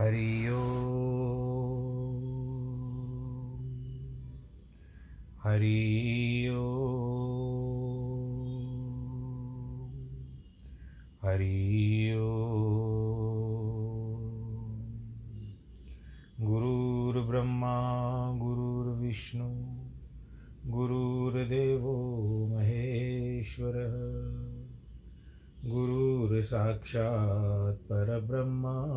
हरि 0.00 0.48
ओ। 0.48 0.60
हरि 5.44 6.50
ओ। 6.54 6.86
हरि 11.22 12.14
गुरुर्ब्रह्मा 16.40 18.38
गुरुर्विष्णु 18.38 19.76
गुरुर्देवो 20.66 22.48
महेश्वरः 22.48 23.94
गुरुर्साक्षात् 25.70 27.76
परब्रह्मा। 27.76 28.96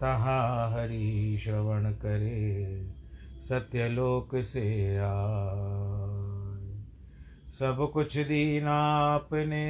तहाँ 0.00 0.70
हरि 0.70 1.38
श्रवण 1.40 1.92
करे, 1.92 2.90
सत्यलोक 3.42 4.36
से 4.36 4.98
आ 4.98 5.12
सब 7.52 7.90
कुछ 7.92 8.18
दीना 8.18 8.76
आपने, 9.14 9.66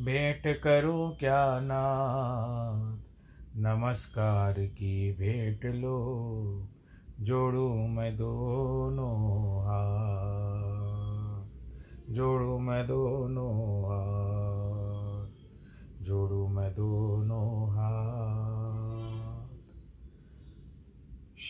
भेंट 0.00 0.60
करूँ 0.62 1.16
क्या 1.16 1.60
नाथ। 1.60 2.98
नमस्कार 3.56 4.52
की 4.52 5.12
भेंट 5.12 5.64
लो, 5.64 6.68
जोड़ू 7.20 7.68
मैं 7.68 8.16
दोनों 8.16 9.60
हाथ। 9.62 11.46
जोड़ू 12.12 12.58
मैं 12.58 12.86
दोनों 12.86 13.82
हाथ, 13.84 15.30
जोड़ू 16.04 16.48
मैं 16.48 16.72
दोनों 16.72 17.70
हाथ। 17.70 18.21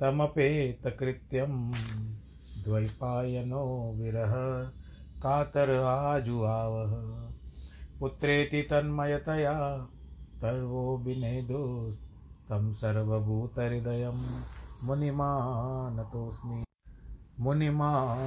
तमपेतकृत्यं 0.00 1.72
द्वैपायनो 2.64 3.94
विरह। 3.96 4.32
कातर 5.22 5.70
आजुआवः 5.70 6.90
पुत्रेति 8.00 8.62
तन्मयतया 8.62 9.78
तर्वो 10.42 10.98
विनेदो 10.98 11.92
तं 12.48 12.72
सर्वभूतहृदयं। 12.72 14.42
मुनिमानतोऽस्मि। 14.86 16.64
मुनिमानतोऽस्मि। 17.40 18.22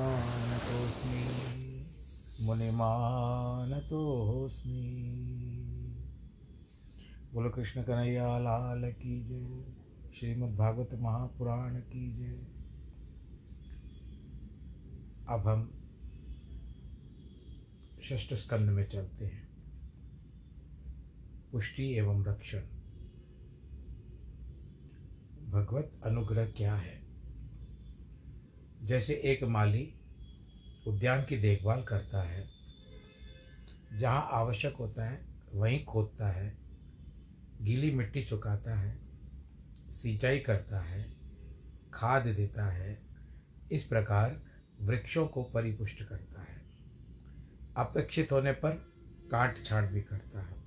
मुनिमानतोऽस्मि। 2.42 3.30
बोलो 7.34 7.50
कृष्ण 7.50 7.84
कन्हैया, 7.84 8.40
लाल 8.40 8.92
की 8.92 9.24
जय। 9.24 9.83
श्रीमद् 10.15 10.56
भागवत 10.56 10.89
महापुराण 10.94 11.75
की 11.75 12.18
जय। 12.18 12.48
अब 15.30 15.48
हम 15.48 15.83
षष्ठ 18.04 18.33
स्कंद 18.33 18.69
में 18.69 18.89
चलते 18.89 19.25
हैं। 19.25 19.48
पुष्टि 21.51 21.98
एवं 21.98 22.25
रक्षण। 22.25 22.60
भगवत 25.51 26.01
अनुग्रह 26.04 26.45
क्या 26.45 26.75
है? 26.75 27.04
जैसे 28.83 29.13
एक 29.13 29.44
माली 29.44 29.94
उद्यान 30.88 31.21
की 31.21 31.38
देखभाल 31.38 31.83
करता 31.83 32.24
है, 32.24 32.50
जहाँ 34.00 34.27
आवश्यक 34.31 34.75
होता 34.75 35.06
है 35.06 35.25
वहीं 35.54 35.86
खोदता 35.86 36.27
है, 36.27 36.57
गीली 37.62 37.92
मिट्टी 37.92 38.24
सुखाता 38.24 38.80
है 38.80 39.03
सिंचाई 39.94 40.40
करता 40.40 40.80
है, 40.80 41.13
खाद 41.94 42.28
देता 42.28 42.66
है, 42.66 43.01
इस 43.72 43.84
प्रकार 43.84 44.42
वृक्षों 44.81 45.28
को 45.28 45.44
परिपुष्ट 45.44 46.04
करता 46.04 46.42
है। 46.42 46.66
अपेक्षित 47.78 48.31
होने 48.31 48.51
पर 48.51 48.72
काट 49.31 49.63
छाट 49.66 49.90
भी 49.92 50.01
करता 50.01 50.42
है। 50.42 50.63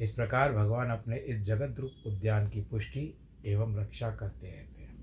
इस 0.00 0.10
प्रकार 0.10 0.52
भगवान 0.52 0.90
अपने 0.90 1.16
इस 1.16 1.40
जगत 1.40 1.80
रूप 1.80 1.92
उद्यान 2.06 2.48
की 2.48 2.60
पुष्टि 2.60 3.18
एवं 3.46 3.76
रक्षा 3.76 4.10
करते 4.10 4.46
रहते 4.46 4.82
हैं। 4.82 4.96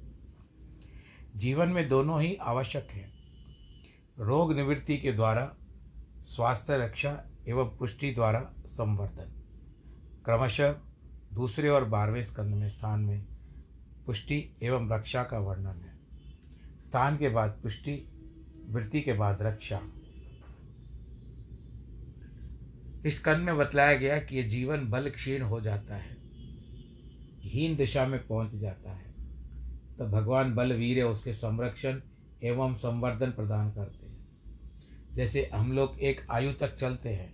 जीवन 1.36 1.70
में 1.70 1.88
दोनों 1.88 2.22
ही 2.22 2.36
आवश्यक 2.36 2.88
हैं। 2.92 3.14
रोग 4.20 4.54
निवृत्ति 4.54 4.98
के 4.98 5.12
द्वारा, 5.12 5.56
स्वास्थ्य 6.22 6.78
रक्षा 6.78 7.26
एवं 7.48 7.78
पुष्टि 7.78 8.14
द्वारा 8.14 8.54
संवर्धन। 8.66 9.44
क्रमशः 10.26 10.76
दूसरे 11.34 11.70
और 11.70 11.86
बारहवें 11.86 12.24
स्कंद 12.24 12.56
में 12.56 12.68
स्थान 12.70 13.00
में 13.00 13.26
पुष्टि 14.06 14.58
एवं 14.64 14.90
रक्षा 14.92 15.24
का 15.24 15.40
वर्णन 15.40 15.82
है। 15.82 15.94
स्थान 16.84 17.18
के 17.18 17.30
बाद 17.30 17.60
पुष्टि, 17.64 17.94
वृत्ति 18.70 19.02
के 19.02 19.14
बाद 19.14 19.42
रक्षा। 19.42 19.80
इस 23.06 23.20
स्कंद 23.20 23.38
में 23.38 23.58
बतलाया 23.58 23.98
गया 23.98 24.20
कि 24.20 24.36
ये 24.36 24.44
जीवन 24.44 24.90
बल 24.90 25.10
क्षीण 25.10 25.42
हो 25.42 25.62
जाता 25.62 25.96
है, 25.96 26.18
हीन 27.42 27.76
दिशा 27.76 28.06
में 28.08 28.28
पहुँच 28.28 28.56
जाता 28.56 28.92
है। 28.92 29.14
तो 29.98 30.06
भगवान 30.06 30.54
बलवीर 30.56 31.04
उसके 31.04 31.34
संरक्षण 31.34 32.02
एवं 32.44 32.76
संवर्धन 32.76 33.32
प्रदान 33.32 33.72
करते 33.72 34.06
हैं। 34.06 34.14
जैसे 35.16 35.50
हम 35.54 35.72
लोग 35.72 36.00
एक 36.00 36.22
आयु 36.32 36.54
तक 36.54 36.76
चलते 36.76 37.10
हैं, 37.10 37.34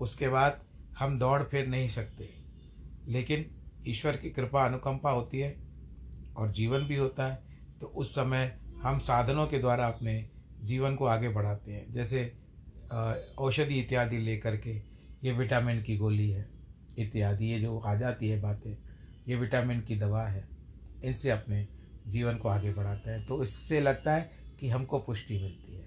उसके 0.00 0.28
बाद 0.28 0.60
हम 0.98 1.18
दौड़ 1.18 1.42
फिर 1.42 1.66
नहीं 1.66 1.88
सकते। 1.88 2.35
लेकिन 3.08 3.44
ईश्वर 3.86 4.16
की 4.16 4.30
कृपा 4.30 4.64
अनुकंपा 4.66 5.10
होती 5.10 5.38
है 5.38 5.54
और 6.36 6.52
जीवन 6.52 6.80
भी 6.80 6.96
होता 6.96 7.26
है 7.26 7.42
तो 7.80 7.86
उस 7.86 8.14
समय 8.14 8.58
हम 8.82 8.98
साधनों 8.98 9.46
के 9.46 9.58
द्वारा 9.58 9.86
अपने 9.86 10.28
जीवन 10.62 10.94
को 10.96 11.04
आगे 11.04 11.28
बढ़ाते 11.28 11.72
हैं। 11.72 11.92
जैसे 11.92 12.32
औषधि 13.38 13.78
इत्यादि 13.80 14.18
लेकर 14.18 14.56
के 14.56 14.76
ये 15.24 15.32
विटामिन 15.32 15.82
की 15.82 15.96
गोली 15.96 16.30
है, 16.30 16.48
इत्यादि, 16.98 17.46
ये 17.46 17.60
जो 17.60 17.78
आ 17.78 17.94
जाती 17.94 18.28
है 18.28 18.40
बातें, 18.40 18.76
ये 19.28 19.36
विटामिन 19.36 19.80
की 19.80 19.96
दवा 19.96 20.26
है, 20.26 20.48
इनसे 21.04 21.30
अपने 21.30 21.66
जीवन 22.06 22.36
को 22.36 22.48
आगे 22.48 22.72
बढ़ाते 22.74 23.10
हैं। 23.10 23.24
तो 23.26 23.42
इससे 23.42 23.80
लगता 23.80 24.14
है 24.14 24.30
कि 24.60 24.68
हमको 24.68 24.98
पुष्टि 24.98 25.38
मिलती 25.38 25.74
है। 25.74 25.84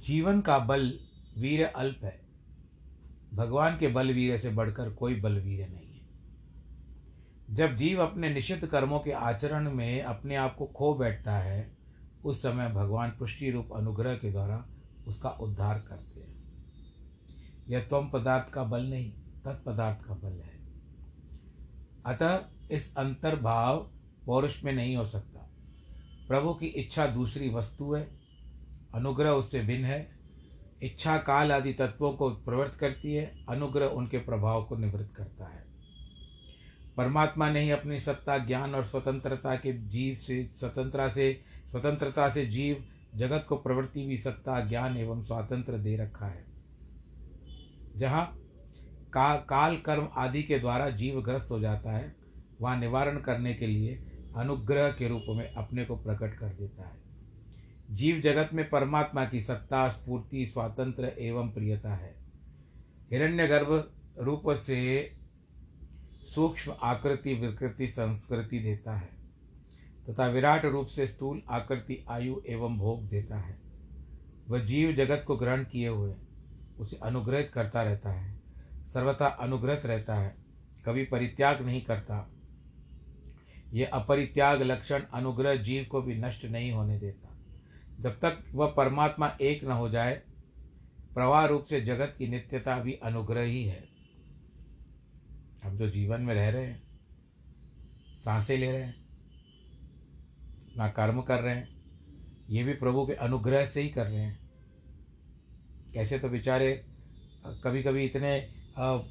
जीवन 0.00 0.40
का 0.40 0.58
बल 0.58 0.92
वीर 1.38 1.64
अल्प 1.64 2.04
है। 2.04 2.21
भगवान 3.34 3.78
के 3.78 3.88
बलवीर 3.88 4.36
से 4.36 4.50
बढ़कर 4.50 4.90
कोई 4.90 5.20
बलवीर 5.20 5.68
नहीं 5.68 6.00
है। 6.00 6.08
जब 7.50 7.76
जीव 7.76 8.02
अपने 8.02 8.34
निश्चित 8.34 8.64
कर्मों 8.64 9.00
के 9.00 9.10
आचरण 9.10 9.70
में 9.70 10.02
अपने 10.02 10.36
आप 10.36 10.56
को 10.56 10.66
खो 10.66 10.94
बैठता 10.94 11.36
है, 11.36 11.76
उस 12.24 12.42
समय 12.42 12.68
भगवान 12.68 13.10
पुष्टि 13.10 13.50
रूप 13.50 13.68
अनुग्रह 13.76 14.14
के 14.14 14.30
द्वारा 14.30 14.66
उसका 15.06 15.28
उद्धार 15.28 15.78
करते 15.80 16.20
हैं। 16.20 16.42
यह 17.68 17.80
तम 17.80 18.10
पदार्थ 18.12 18.52
का 18.52 18.64
बल 18.64 18.82
नहीं 18.82 19.12
तत्पदार्थ 19.44 20.06
का 20.06 20.14
बल 20.14 20.32
है। 20.32 20.62
अतः 22.06 22.44
इस 22.70 22.96
अंतर्भाव 22.96 23.90
पौरुष 24.26 24.64
में 24.64 24.72
नहीं 24.72 24.96
हो 24.96 25.06
सकता। 25.06 25.50
प्रभु 26.28 26.54
की 26.54 26.66
इच्छा 26.66 27.06
दूसरी 27.06 27.48
वस्तु 27.48 27.94
है, 27.94 28.10
अनुग्रह 28.94 29.30
उससे 29.30 29.60
भिन्न 29.60 29.84
है 29.84 30.21
इच्छा 30.82 31.18
काल 31.18 31.52
आदि 31.52 31.72
तत्वों 31.72 32.12
को 32.12 32.30
प्रवृत्त 32.30 32.78
करती 32.78 33.14
है, 33.14 33.44
अनुग्रह 33.48 33.86
उनके 33.86 34.18
प्रभाव 34.18 34.64
को 34.64 34.76
निवृत्त 34.76 35.14
करता 35.16 35.44
है। 35.44 35.64
परमात्मा 36.96 37.50
ने 37.50 37.60
ही 37.60 37.70
अपनी 37.70 37.98
सत्ता, 37.98 38.38
ज्ञान 38.38 38.74
और 38.74 38.84
स्वतंत्रता 38.84 39.56
के 39.56 39.88
जीव 39.88 40.14
से 40.14 40.46
स्वतंत्रता 40.46 41.08
से 41.08 41.40
स्वतंत्रता 41.70 42.28
से 42.28 42.46
जीव, 42.46 42.84
जगत 43.14 43.46
को 43.48 43.56
प्रवृत्ति 43.56 44.06
भी 44.06 44.16
सत्ता, 44.16 44.60
ज्ञान 44.60 44.96
एवं 44.96 45.22
स्वातंत्र 45.22 45.72
दे 45.72 45.96
रखा 45.96 46.26
है। 46.26 46.44
जहाँ 47.96 48.38
का, 49.12 49.36
काल 49.36 49.76
कर्म 49.76 50.08
आदि 50.16 50.42
के 50.42 50.58
द्वारा 50.58 50.88
जीव 50.88 51.22
ग्रस्त 51.22 51.50
हो 51.50 51.60
जाता 51.60 51.92
है, 51.92 52.16
वहाँ 52.60 52.80
निवारण 52.80 53.20
करने 53.20 53.54
के 53.54 53.66
लिए 53.66 54.02
अनुग्रह 54.36 54.88
के 54.88 55.08
रूप 55.08 55.22
में 55.28 55.52
अपने 55.52 55.84
को 55.84 55.96
प्रकट 55.96 56.38
कर 56.38 56.46
देता 56.46 56.88
है। 56.88 57.01
जीव 57.90 58.20
जगत 58.20 58.50
में 58.52 58.68
परमात्मा 58.68 59.24
की 59.24 59.40
सत्ता, 59.40 59.88
स्फूर्ति, 59.88 60.46
स्वातंत्र 60.46 61.12
एवं 61.18 61.50
प्रियता 61.50 61.94
है। 61.94 62.14
हिरण्यगर्भ 63.10 63.92
रूप 64.18 64.50
से 64.50 65.12
सूक्ष्म 66.26 66.74
आकृति, 66.82 67.34
विकृति, 67.34 67.86
संस्कृति 67.86 68.58
देता 68.58 68.96
है 68.96 69.08
तथा 70.10 70.26
विराट 70.26 70.64
रूप 70.64 70.86
से 70.86 71.06
स्थूल 71.06 71.42
आकृति, 71.50 72.04
आयु 72.10 72.40
एवं 72.46 72.78
भोग 72.78 73.08
देता 73.08 73.36
है। 73.36 73.58
वह 74.48 74.58
जीव 74.58 74.92
जगत 74.92 75.24
को 75.26 75.36
ग्रहण 75.36 75.64
किए 75.64 75.88
हुए 75.88 76.14
उसे 76.78 76.96
अनुग्रहित 76.96 77.50
करता 77.54 77.82
रहता 77.82 78.12
है, 78.12 78.40
सर्वथा 78.94 79.26
अनुग्रहित 79.26 79.86
रहता 79.86 80.14
है, 80.14 80.36
कभी 80.86 81.04
परित्याग 81.04 81.62
नहीं 81.62 81.82
करता। 81.82 82.30
यह 83.72 83.90
अपरित्याग 83.92 84.62
लक्षण 84.62 85.02
अनुग्रह 85.14 85.54
जीव 85.54 85.84
को 85.84 86.02
भी 86.02 86.14
नष्ट 86.14 86.44
नहीं 86.44 86.72
होने 86.72 86.98
देता। 86.98 87.31
जब 88.02 88.18
तक 88.18 88.44
वह 88.52 88.66
परमात्मा 88.66 89.36
एक 89.40 89.64
न 89.64 89.70
हो 89.70 89.88
जाए 89.88 90.22
प्रवाह 91.14 91.44
रूप 91.46 91.64
से 91.64 91.80
जगत 91.80 92.14
की 92.18 92.28
नित्यता 92.28 92.78
भी 92.78 92.92
अनुग्रह 92.92 93.42
ही। 93.42 93.64
है 93.64 93.88
हम 95.64 95.76
जो 95.78 95.90
जीवन 95.90 96.20
में 96.20 96.34
रह 96.34 96.48
रहे 96.48 96.66
हैं 96.66 96.82
साँसें 98.18 98.58
ले 98.58 98.70
रहे 98.72 98.82
हैं 98.82 99.08
ना 100.76 100.88
कर्म 100.88 101.22
कर 101.22 101.40
रहे 101.40 101.54
हैं 101.54 101.68
ये 102.50 102.64
भी 102.64 102.74
प्रभु 102.74 103.06
के 103.06 103.12
अनुग्रह 103.12 103.66
से 103.66 103.82
ही 103.82 103.88
कर 103.88 104.06
रहे 104.06 104.20
हैं। 104.20 104.50
कैसे 105.94 106.18
तो 106.18 106.28
बेचारे 106.28 106.86
कभी 107.64 107.82
कभी 107.82 108.04
इतने 108.04 108.54
आ, 108.78 108.96
आ, 108.96 109.02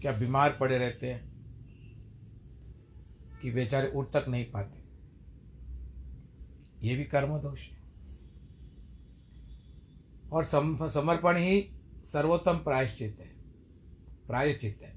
क्या 0.00 0.12
बीमार 0.12 0.56
पड़े 0.60 0.78
रहते 0.78 1.10
हैं 1.10 1.30
कि 3.42 3.50
बेचारे 3.50 3.88
उठ 3.88 4.10
तक 4.12 4.24
नहीं 4.28 4.44
पाते। 4.44 4.78
ये 6.88 6.96
भी 6.96 7.04
कर्म 7.04 7.38
दोष 7.38 7.70
है। 7.70 7.79
और 10.32 10.44
समर्पण 10.44 11.36
ही 11.36 11.70
सर्वोत्तम 12.04 12.56
प्रायश्चित 12.58 13.16
है। 13.20 13.30
प्रायश्चित 14.26 14.78
है। 14.82 14.94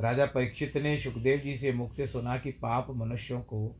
राजा 0.00 0.26
परीक्षित 0.26 0.76
ने 0.76 0.98
सुखदेव 0.98 1.38
जी 1.38 1.56
से 1.56 1.72
मुख 1.72 1.92
से 1.94 2.06
सुना 2.06 2.36
कि 2.38 2.50
पाप 2.50 2.86
मनुष्यों 2.90 3.40
को 3.40 3.76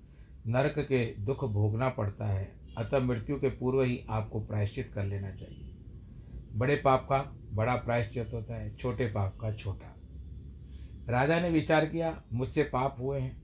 नरक 0.46 0.78
के 0.78 1.04
दुख 1.14 1.44
भोगना 1.44 1.88
पड़ता 1.88 2.26
है, 2.26 2.52
अतः 2.78 2.98
मृत्यु 2.98 3.36
के 3.36 3.48
पूर्व 3.48 3.82
ही 3.82 4.04
आपको 4.10 4.40
प्रायश्चित 4.40 4.92
कर 4.94 5.04
लेना 5.04 5.30
चाहिए। 5.30 5.70
बड़े 6.52 6.76
पाप 6.76 7.04
का 7.04 7.18
बड़ा 7.52 7.76
प्रायश्चित 7.76 8.30
होता 8.34 8.54
है, 8.54 8.76
छोटे 8.76 9.06
पाप 9.06 9.36
का 9.40 9.52
छोटा। 9.52 9.94
राजा 11.08 11.40
ने 11.40 11.50
विचार 11.50 11.86
किया, 11.86 12.22
मुझसे 12.32 12.62
पाप 12.62 12.96
हुए 13.00 13.20
हैं, 13.20 13.42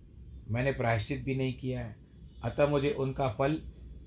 मैंने 0.48 0.72
प्रायश्चित 0.72 1.24
भी 1.24 1.34
नहीं 1.34 1.54
किया 1.54 1.80
है, 1.80 1.96
अतः 2.44 2.66
मुझे 2.66 2.90
उनका 2.90 3.28
फल, 3.28 3.60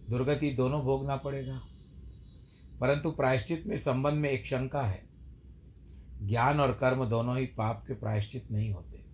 दुर्गति 0.09 0.51
दोनों 0.51 0.81
भोगना 0.81 1.15
पड़ेगा। 1.15 1.61
परंतु 2.79 3.11
प्रायश्चित 3.11 3.63
में 3.67 3.77
संबंध 3.77 4.13
में 4.13 4.29
एक 4.29 4.45
शंका 4.45 4.81
है। 4.81 5.09
ज्ञान 6.23 6.59
और 6.59 6.73
कर्म 6.73 7.05
दोनों 7.05 7.37
ही 7.37 7.45
पाप 7.45 7.83
के 7.87 7.93
प्रायश्चित 7.93 8.51
नहीं 8.51 8.71
होते। 8.71 9.05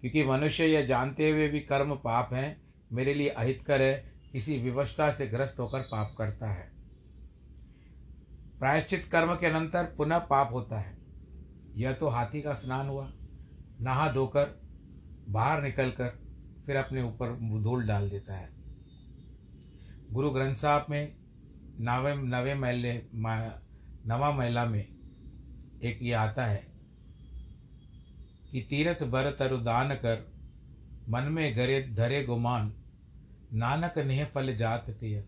क्योंकि 0.00 0.24
मनुष्य 0.24 0.66
यह 0.66 0.86
जानते 0.86 1.30
हुए 1.30 1.48
भी 1.48 1.60
कर्म 1.60 1.94
पाप 1.94 2.30
हैं, 2.32 2.62
मेरे 2.92 3.14
लिए 3.14 3.28
अहितकर 3.28 3.82
है, 3.82 4.12
किसी 4.32 4.58
विवशता 4.58 5.12
से 5.12 5.26
ग्रस्त 5.26 5.60
होकर 5.60 5.80
पाप 5.80 6.14
करता 6.18 6.50
है। 6.50 6.72
प्रायश्चित 8.58 9.04
कर्म 9.04 9.34
के 9.34 9.46
अनंतर 9.46 9.84
पुनः 9.84 10.18
पाप 10.18 10.52
होता 10.52 10.78
है। 10.78 10.98
यह 11.74 11.92
तो 11.92 12.08
हाथी 12.08 12.42
का 12.42 12.54
स्नान 12.54 12.88
हुआ। 12.88 13.12
नहा 13.80 14.12
धोकर, 14.12 14.62
बाहर 15.28 15.62
निकलकर 15.62 16.08
फिर 16.66 16.76
अपने 16.76 17.02
ऊपर 17.02 17.60
धूल 17.62 17.86
डाल 17.86 18.10
देता 18.10 18.34
है। 18.34 18.50
गुरु 20.12 20.30
ग्रंथ 20.30 20.54
साहब 20.54 20.86
में 20.90 21.21
नवे 21.80 22.14
नवे 22.16 22.54
महल्ले 22.54 22.92
नवा 24.06 24.30
महिला 24.32 24.64
में 24.66 24.84
एक 25.82 25.98
ये 26.02 26.12
आता 26.12 26.46
है 26.46 26.66
कि 28.52 28.60
तीर्थ 28.60 29.02
बर 29.02 29.30
तरु 29.30 29.56
दान 29.58 29.94
कर, 29.94 30.26
मन 31.08 31.22
में 31.22 31.56
गरे 31.56 31.82
धरे 31.82 32.22
गुमान, 32.24 32.72
नानक 33.52 33.98
नेह 33.98 34.24
फल 34.24 34.54
जात 34.56 34.90
तिय, 34.90 35.24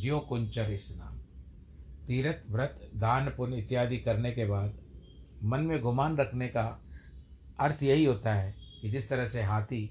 ज्यो 0.00 0.18
कुंचर 0.20 0.76
स्नान 0.76 1.18
तीर्थ, 2.06 2.42
व्रत, 2.50 2.90
दान, 2.94 3.28
पुण्य 3.28 3.56
इत्यादि 3.56 3.98
करने 3.98 4.32
के 4.32 4.46
बाद 4.46 4.78
मन 5.44 5.60
में 5.60 5.80
गुमान 5.80 6.16
रखने 6.16 6.48
का 6.48 6.64
अर्थ 7.60 7.82
यही 7.82 8.04
होता 8.04 8.34
है 8.34 8.54
कि 8.80 8.90
जिस 8.90 9.08
तरह 9.08 9.26
से 9.26 9.42
हाथी 9.42 9.90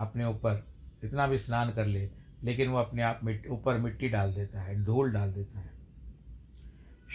अपने 0.00 0.24
ऊपर 0.24 0.64
इतना 1.04 1.26
भी 1.26 1.38
स्नान 1.38 1.72
कर 1.72 1.86
ले 1.86 2.10
लेकिन 2.44 2.68
वो 2.68 2.78
अपने 2.78 3.02
आप 3.02 3.20
मिट्टी, 3.24 3.48
ऊपर 3.48 3.78
मिट्टी 3.78 4.08
डाल 4.08 4.32
देता 4.34 4.62
है 4.62 4.82
धूल 4.84 5.12
डाल 5.12 5.32
देता 5.32 5.58
है। 5.58 5.72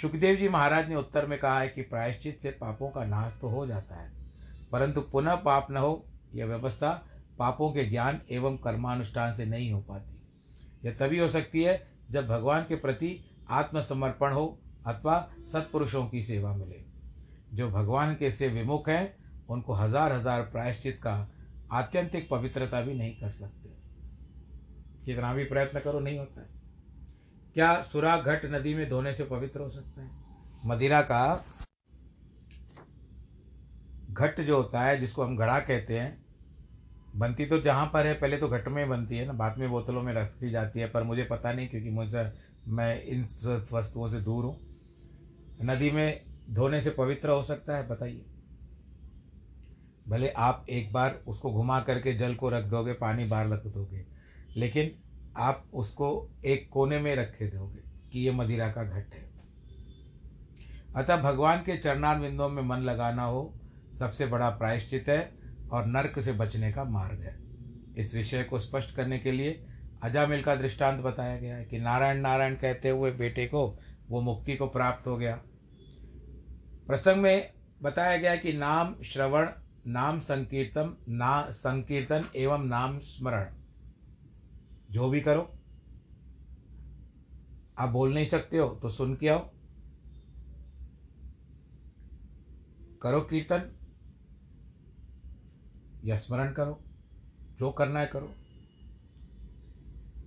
सुखदेव 0.01 0.35
जी 0.35 0.49
महाराज 0.49 0.89
ने 0.89 0.95
उत्तर 0.95 1.25
में 1.25 1.37
कहा 1.39 1.59
है 1.59 1.67
कि 1.69 1.81
प्रायश्चित 1.83 2.41
से 2.41 2.51
पापों 2.51 2.89
का 2.89 3.03
नाश 3.05 3.37
तो 3.41 3.49
हो 3.49 3.65
जाता 3.67 3.95
है, 3.95 4.11
परंतु 4.71 5.01
पुनः 5.03 5.35
पाप 5.37 5.71
न 5.71 5.77
हो, 5.77 6.05
यह 6.35 6.45
व्यवस्था 6.45 6.91
पापों 7.39 7.71
के 7.71 7.85
ज्ञान 7.85 8.19
एवं 8.31 8.57
कर्मानुष्ठान 8.57 9.33
से 9.33 9.45
नहीं 9.45 9.71
हो 9.71 9.79
पाती। 9.81 10.87
यह 10.87 10.95
तभी 10.99 11.19
हो 11.19 11.27
सकती 11.27 11.63
है 11.63 11.81
जब 12.11 12.27
भगवान 12.27 12.63
के 12.63 12.75
प्रति 12.77 13.19
आत्मसमर्पण 13.51 14.33
हो 14.33 14.59
अथवा 14.87 15.19
सत्पुरुषों 15.51 16.05
की 16.05 16.21
सेवा 16.23 16.53
मिले। 16.53 16.83
जो 17.53 17.69
भगवान 17.69 18.13
के 18.15 18.31
से 18.31 18.47
विमुख 18.47 18.89
हैं, 18.89 19.13
उनको 19.49 19.73
हज़ार 19.73 20.11
हज़ार 20.11 20.41
प्रायश्चित 20.43 20.99
का 21.03 21.15
आत्यंतिक 21.71 22.27
पवित्रता 22.29 22.81
भी 22.81 22.93
नहीं 22.93 23.15
कर 23.15 23.31
सकते। 23.31 23.58
कितना 25.09 25.33
भी 25.33 25.43
प्रयत्न 25.43 25.79
करो, 25.79 25.99
नहीं 25.99 26.19
होता 26.19 26.41
है। 26.41 26.47
क्या 27.53 27.81
सुरा 27.81 28.17
घट 28.17 28.45
नदी 28.45 28.73
में 28.73 28.89
धोने 28.89 29.13
से 29.13 29.23
पवित्र 29.23 29.59
हो 29.59 29.69
सकता 29.69 30.01
है? 30.01 30.09
मदिरा 30.65 31.01
का 31.01 31.45
घट 34.11 34.41
जो 34.41 34.57
होता 34.57 34.81
है, 34.81 34.99
जिसको 34.99 35.23
हम 35.23 35.37
घड़ा 35.37 35.59
कहते 35.59 35.99
हैं, 35.99 36.25
बनती 37.15 37.45
तो 37.45 37.59
जहाँ 37.59 37.89
पर 37.93 38.07
है, 38.07 38.13
पहले 38.13 38.37
तो 38.37 38.47
घट 38.47 38.67
में 38.67 38.89
बनती 38.89 39.17
है 39.17 39.25
ना, 39.25 39.33
बाद 39.33 39.57
में 39.57 39.69
बोतलों 39.69 40.01
में 40.01 40.13
रखी 40.13 40.49
जाती 40.49 40.79
है, 40.79 40.89
पर 40.89 41.03
मुझे 41.03 41.23
पता 41.23 41.53
नहीं, 41.53 41.67
क्योंकि 41.67 41.89
मुझे, 41.89 42.31
मैं 42.67 43.03
इन 43.03 43.27
वस्तुओं 43.71 44.07
से 44.07 44.19
दूर 44.21 44.45
हूँ। 44.45 44.57
नदी 45.61 45.91
में 45.91 46.21
धोने 46.49 46.81
से 46.81 46.89
पवित्र 46.89 47.29
हो 47.29 47.43
सकता 47.43 47.77
है, 47.77 47.87
बताइए। 47.87 48.25
भले 50.07 50.29
आप 50.29 50.65
एक 50.69 50.93
बार 50.93 51.19
उसको 51.27 51.51
घुमा 51.53 51.79
करके 51.81 52.13
जल 52.13 52.35
को 52.35 52.49
रख 52.49 52.65
दोगे, 52.65 52.93
पानी 52.93 53.25
बाहर 53.25 53.49
रख 53.49 53.65
दोगे 53.67 54.18
लेकिन 54.59 54.91
आप 55.37 55.65
उसको 55.73 56.29
एक 56.45 56.69
कोने 56.69 56.99
में 56.99 57.15
रखे 57.15 57.47
दोगे 57.47 57.79
कि 58.11 58.19
ये 58.19 58.31
मदिरा 58.31 58.67
का 58.67 58.83
घट 58.83 59.13
है। 59.13 59.29
अतः 60.95 61.21
भगवान 61.21 61.57
के 61.57 61.77
चरणार 61.77 62.19
बिंदुओं 62.19 62.49
में 62.49 62.63
मन 62.63 62.77
लगाना 62.77 63.23
हो, 63.23 63.59
सबसे 63.99 64.25
बड़ा 64.25 64.49
प्रायश्चित 64.49 65.09
है 65.09 65.39
और 65.71 65.85
नर्क 65.85 66.19
से 66.19 66.31
बचने 66.31 66.71
का 66.71 66.83
मार्ग 66.83 67.21
है। 67.21 67.39
इस 67.97 68.15
विषय 68.15 68.43
को 68.43 68.59
स्पष्ट 68.59 68.95
करने 68.95 69.19
के 69.19 69.31
लिए 69.31 69.65
अजामिल 70.03 70.41
का 70.41 70.55
दृष्टांत 70.55 71.01
बताया 71.01 71.37
गया 71.37 71.55
है 71.55 71.65
कि 71.65 71.77
नारायण 71.77 72.21
नारायण 72.21 72.55
कहते 72.55 72.89
हुए 72.89 73.11
बेटे 73.11 73.45
को 73.45 73.79
वो 74.09 74.21
मुक्ति 74.21 74.55
को 74.55 74.67
प्राप्त 74.67 75.07
हो 75.07 75.17
गया। 75.17 75.35
प्रसंग 76.87 77.21
में 77.21 77.53
बताया 77.81 78.17
गया 78.17 78.35
कि 78.35 78.53
नाम 78.53 78.95
श्रवण, 79.01 79.49
नाम 79.87 80.19
संकीर्तन, 80.19 80.97
ना, 81.09 81.41
संकीर्तन 81.41 82.25
एवं 82.35 82.65
नाम 82.65 82.99
स्मरण 82.99 83.45
जो 84.91 85.09
भी 85.09 85.21
करो, 85.21 85.53
आप 87.79 87.89
बोल 87.89 88.13
नहीं 88.13 88.25
सकते 88.25 88.57
हो 88.57 88.69
तो 88.69 88.89
सुन 88.89 89.15
के 89.15 89.27
आओ। 89.27 89.49
करो 93.01 93.21
कीर्तन 93.21 93.71
या 96.05 96.17
स्मरण 96.17 96.53
करो, 96.53 96.83
जो 97.59 97.71
करना 97.71 97.99
है 97.99 98.05
करो। 98.05 98.35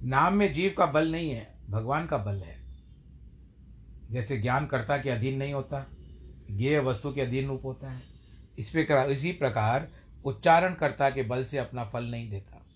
नाम 0.02 0.34
में 0.34 0.52
जीव 0.52 0.74
का 0.78 0.86
बल 0.86 1.12
नहीं 1.12 1.30
है, 1.30 1.58
भगवान 1.70 2.06
का 2.06 2.18
बल 2.18 2.36
है। 2.36 2.62
जैसे 4.10 4.38
ज्ञान 4.38 4.60
ज्ञानकर्ता 4.60 4.98
के 4.98 5.10
अधीन 5.10 5.38
नहीं 5.38 5.52
होता, 5.52 5.86
ज्ञेय 6.50 6.78
वस्तु 6.78 7.12
के 7.12 7.20
अधीन 7.20 7.48
रूप 7.48 7.64
होता 7.64 7.90
है। 7.90 8.02
इस 8.58 8.70
प्रकार, 8.70 9.10
इसी 9.10 9.32
प्रकार 9.32 9.80
उच्चारण 9.80 10.02
उच्चारणकर्ता 10.24 11.10
के 11.10 11.22
बल 11.22 11.44
से 11.44 11.58
अपना 11.58 11.84
फल 11.84 12.04
नहीं 12.04 12.30
देता। 12.30 12.66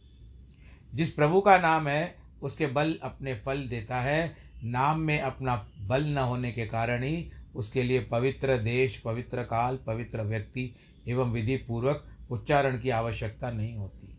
जिस 0.94 1.12
प्रभु 1.12 1.40
का 1.40 1.58
नाम 1.58 1.88
है, 1.88 2.16
उसके 2.42 2.66
बल 2.66 2.98
अपने 3.02 3.34
फल 3.34 3.68
देता 3.68 4.00
है। 4.00 4.36
नाम 4.64 5.00
में 5.00 5.20
अपना 5.20 5.68
बल 5.80 6.04
न 6.04 6.18
होने 6.18 6.52
के 6.52 6.66
कारण 6.66 7.02
ही 7.02 7.30
उसके 7.54 7.82
लिए 7.82 8.00
पवित्र 8.00 8.58
देश, 8.58 8.96
पवित्र 8.96 9.42
काल, 9.42 9.78
पवित्र 9.86 10.22
व्यक्ति 10.22 10.76
एवं 11.08 11.32
विधि 11.32 11.56
पूर्वक 11.56 12.04
उच्चारण 12.30 12.80
की 12.80 12.90
आवश्यकता 12.90 13.50
नहीं 13.50 13.76
होती। 13.76 14.18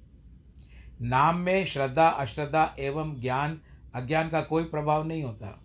नाम 1.01 1.37
में 1.37 1.65
श्रद्धा, 1.65 2.07
अश्रद्धा 2.07 2.75
एवं 2.79 3.21
ज्ञान, 3.21 3.61
अज्ञान 3.95 4.29
का 4.29 4.41
कोई 4.41 4.63
प्रभाव 4.63 5.07
नहीं 5.07 5.23
होता। 5.23 5.61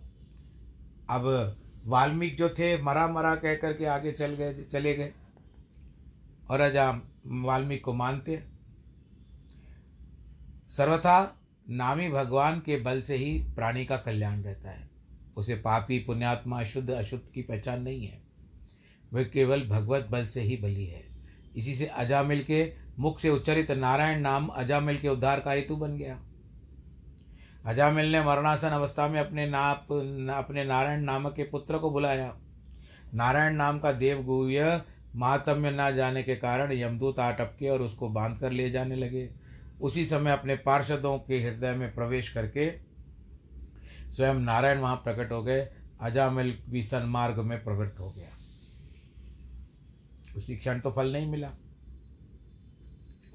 अब 1.09 1.55
वाल्मीकि 1.85 2.35
जो 2.35 2.49
थे, 2.49 2.81
मरा 2.81 3.07
मरा 3.07 3.35
कह 3.35 3.55
करके 3.55 3.85
आगे 3.85 4.11
चल 4.11 4.27
गए, 4.27 4.63
चले 4.63 4.93
गए। 4.95 5.13
और 6.49 6.59
अजा 6.59 7.01
वाल्मीकि 7.27 7.81
को 7.81 7.93
मानते 7.93 8.52
सर्वथा 10.77 11.37
नामी 11.69 12.09
भगवान 12.09 12.59
के 12.59 12.79
बल 12.79 13.01
से 13.01 13.15
ही 13.15 13.39
प्राणी 13.39 13.85
का 13.85 13.97
कल्याण 13.97 14.41
रहता 14.41 14.69
है। 14.69 14.89
उसे 15.37 15.55
पापी, 15.55 15.99
पुण्यात्मा 15.99 16.63
शुद्ध 16.63 16.89
अशुद्ध 16.89 17.23
की 17.33 17.41
पहचान 17.41 17.81
नहीं 17.81 18.05
है। 18.05 18.21
वह 19.13 19.23
केवल 19.23 19.61
भगवत 19.61 20.07
बल 20.11 20.25
से 20.25 20.41
ही 20.41 20.57
बली 20.57 20.85
है। 20.85 21.03
इसी 21.55 21.75
से 21.75 21.85
अजामिल 21.85 22.43
के 22.43 22.73
मुख 22.99 23.19
से 23.19 23.29
उच्चरित 23.29 23.71
नारायण 23.71 24.19
नाम 24.19 24.47
अजामिल 24.47 24.97
के 24.97 25.09
उद्धार 25.09 25.39
का 25.39 25.51
हेतु 25.51 25.75
बन 25.75 25.97
गया। 25.97 26.19
अजामिल 27.65 28.11
ने 28.11 28.23
मरणासन 28.23 28.69
अवस्था 28.69 29.07
में 29.07 29.19
अपने 29.19 29.49
नाप, 29.49 29.83
अपने 30.33 30.63
नारायण 30.63 31.01
नामक 31.01 31.33
के 31.35 31.43
पुत्र 31.43 31.77
को 31.77 31.89
बुलाया। 31.89 32.37
नारायण 33.13 33.53
नाम 33.53 33.79
का 33.79 33.91
देवगुह्य 33.91 34.81
महात्म्य 35.15 35.71
न 35.71 35.95
जाने 35.95 36.23
के 36.23 36.35
कारण 36.35 36.71
यमदूत 36.71 37.19
आटपके 37.19 37.69
और 37.69 37.81
उसको 37.81 38.09
बाँध 38.09 38.37
कर 38.37 38.51
ले 38.51 38.69
जाने 38.69 38.95
लगे। 38.95 39.42
उसी 39.83 40.05
समय 40.05 40.31
अपने 40.31 40.55
पार्षदों 40.55 41.19
के 41.19 41.43
हृदय 41.43 41.73
में 41.73 41.95
प्रवेश 41.95 42.33
करके 42.33 42.71
स्वयं 44.11 44.33
नारायण 44.33 44.79
वहाँ 44.79 44.95
प्रकट 44.95 45.31
हो 45.31 45.43
गए। 45.43 45.69
अजामिल 46.01 46.63
भी 46.69 46.83
सन्मार्ग 46.83 47.39
में 47.39 47.63
प्रवृत्त 47.63 47.99
हो 47.99 48.09
गया। 48.09 48.29
उसी 50.35 50.55
क्षण 50.57 50.79
तो 50.79 50.91
फल 50.91 51.13
नहीं 51.13 51.27
मिला। 51.27 51.51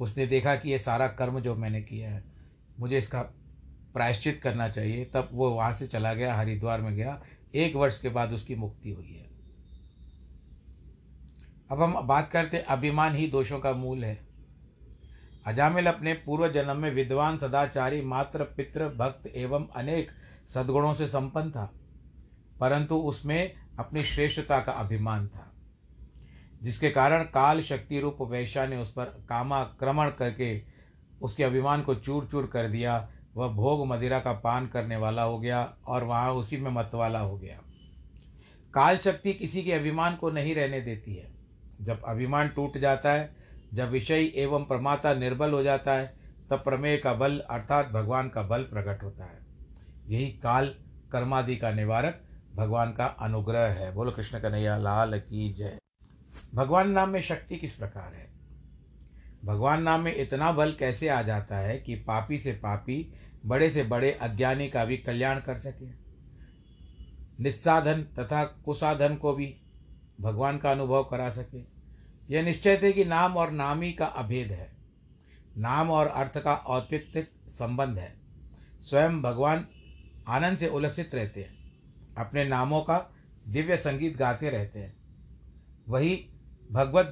उसने 0.00 0.26
देखा 0.26 0.56
कि 0.56 0.70
ये 0.70 0.78
सारा 0.78 1.08
कर्म 1.08 1.40
जो 1.40 1.54
मैंने 1.54 1.82
किया 1.82 2.10
है, 2.10 2.24
मुझे 2.80 2.98
इसका 2.98 3.22
प्रायश्चित 3.94 4.40
करना 4.42 4.68
चाहिए। 4.68 5.04
तब 5.04 5.28
वो 5.32 5.50
वहाँ 5.50 5.72
से 5.72 5.86
चला 5.86 6.14
गया, 6.14 6.34
हरिद्वार 6.34 6.80
में 6.80 6.96
गया। 6.96 7.22
एक 7.54 7.76
वर्ष 7.76 8.00
के 8.00 8.08
बाद 8.08 8.32
उसकी 8.32 8.54
मुक्ति 8.54 8.90
हुई 8.90 9.12
है। 9.12 9.26
अब 11.70 11.82
हम 11.82 12.06
बात 12.06 12.28
करते 12.28 12.58
अभिमान 12.58 13.14
ही 13.14 13.28
दोषों 13.28 13.60
का 13.60 13.72
मूल 13.72 14.04
है। 14.04 14.27
अजामिल 15.48 15.86
अपने 15.86 16.12
पूर्व 16.16 16.48
जन्म 16.48 16.76
में 16.76 16.90
विद्वान, 16.90 17.38
सदाचारी, 17.38 18.00
मात्र, 18.02 18.44
पितृ, 18.56 18.88
भक्त 18.96 19.26
एवं 19.26 19.66
अनेक 19.76 20.10
सद्गुणों 20.48 20.94
से 20.94 21.06
संपन्न 21.06 21.50
था, 21.50 21.70
परंतु 22.60 22.96
उसमें 22.96 23.52
अपनी 23.78 24.04
श्रेष्ठता 24.04 24.58
का 24.60 24.72
अभिमान 24.72 25.26
था, 25.28 25.46
जिसके 26.62 26.90
कारण 26.90 27.22
काल 27.24 27.62
शक्ति 27.62 28.00
रूप 28.00 28.22
वैश्या 28.22 28.66
ने 28.66 28.76
उस 28.76 28.92
पर 28.92 29.04
कामाक्रमण 29.28 30.10
करके 30.10 30.60
उसके 31.22 31.44
अभिमान 31.44 31.82
को 31.82 31.94
चूर 31.94 32.26
चूर 32.26 32.46
कर 32.46 32.68
दिया। 32.68 33.08
वह 33.36 33.48
भोग 33.48 33.86
मदिरा 33.86 34.18
का 34.20 34.32
पान 34.34 34.66
करने 34.66 34.96
वाला 34.96 35.22
हो 35.22 35.38
गया 35.38 35.62
और 35.86 36.04
वहाँ 36.04 36.32
उसी 36.32 36.56
में 36.56 36.70
मत 36.70 36.90
वाला 36.94 37.18
हो 37.18 37.36
गया। 37.38 37.58
काल 38.74 38.96
शक्ति 38.96 39.32
किसी 39.32 39.62
के 39.62 39.72
अभिमान 39.72 40.16
को 40.16 40.30
नहीं 40.30 40.54
रहने 40.54 40.80
देती 40.80 41.14
है। 41.14 41.32
जब 41.80 42.02
अभिमान 42.04 42.48
टूट 42.48 42.78
जाता 42.78 43.12
है 43.12 43.37
जब 43.74 43.90
विषय 43.90 44.24
एवं 44.24 44.64
प्रमाता 44.64 45.14
निर्बल 45.14 45.50
हो 45.50 45.62
जाता 45.62 45.92
है, 45.92 46.16
तब 46.50 46.56
प्रमेय 46.56 46.96
का 46.96 47.14
बल 47.14 47.38
अर्थात 47.38 47.88
भगवान 47.88 48.28
का 48.28 48.42
बल 48.42 48.62
प्रकट 48.62 49.02
होता 49.02 49.24
है। 49.24 49.38
यही 50.08 50.28
काल 50.28 50.74
कर्मादि 51.12 51.56
का 51.56 51.70
निवारक 51.70 52.22
भगवान 52.56 52.92
का 52.92 53.06
अनुग्रह 53.06 53.60
है। 53.60 53.94
बोलो 53.94 54.10
कृष्ण 54.10 54.40
कन्हैया, 54.40 54.76
लाल 54.76 55.20
की 55.20 55.52
जय। 55.52 55.78
भगवान 56.54 56.90
नाम 56.90 57.08
में 57.08 57.20
शक्ति 57.20 57.56
किस 57.56 57.74
प्रकार 57.74 58.14
है? 58.14 58.30
भगवान 59.44 59.82
नाम 59.82 60.00
में 60.00 60.16
इतना 60.16 60.52
बल 60.52 60.72
कैसे 60.72 61.08
आ 61.08 61.22
जाता 61.22 61.58
है 61.58 61.78
कि 61.78 61.94
पापी 61.94 62.38
से 62.38 62.52
पापी, 62.52 63.12
बड़े 63.46 63.70
से 63.70 63.82
बड़े 63.82 64.12
अज्ञानी 64.12 64.68
का 64.68 64.84
भी 64.84 64.96
कल्याण 64.96 65.40
कर 65.40 65.56
सके? 65.56 65.86
निस्साधन 67.42 68.02
तथा 68.02 68.44
कुसाधन 68.44 69.16
को 69.16 69.32
भी 69.32 69.60
भगवान 70.20 70.58
का 70.58 70.70
अनुभव 70.70 71.04
करा 71.04 71.30
सके? 71.30 71.77
यह 72.30 72.42
निश्चय 72.42 72.78
थे 72.82 72.92
कि 72.92 73.04
नाम 73.04 73.36
और 73.36 73.50
नामी 73.50 73.92
का 73.92 74.06
अभेद 74.06 74.52
है। 74.52 74.76
नाम 75.56 75.90
और 75.90 76.06
अर्थ 76.06 76.38
का 76.38 76.54
औत्पिक 76.54 77.30
संबंध 77.48 77.98
है। 77.98 78.20
स्वयं 78.80 79.22
भगवान 79.22 79.66
आनंद 80.28 80.58
से 80.58 80.68
उल्लसित 80.68 81.14
रहते 81.14 81.40
हैं। 81.40 81.72
अपने 82.18 82.44
नामों 82.44 82.80
का 82.80 83.14
दिव्य 83.48 83.76
संगीत 83.76 84.16
गाते 84.16 84.50
रहते 84.50 84.78
हैं। 84.78 84.96
वही 85.88 86.28
भगवत 86.72 87.06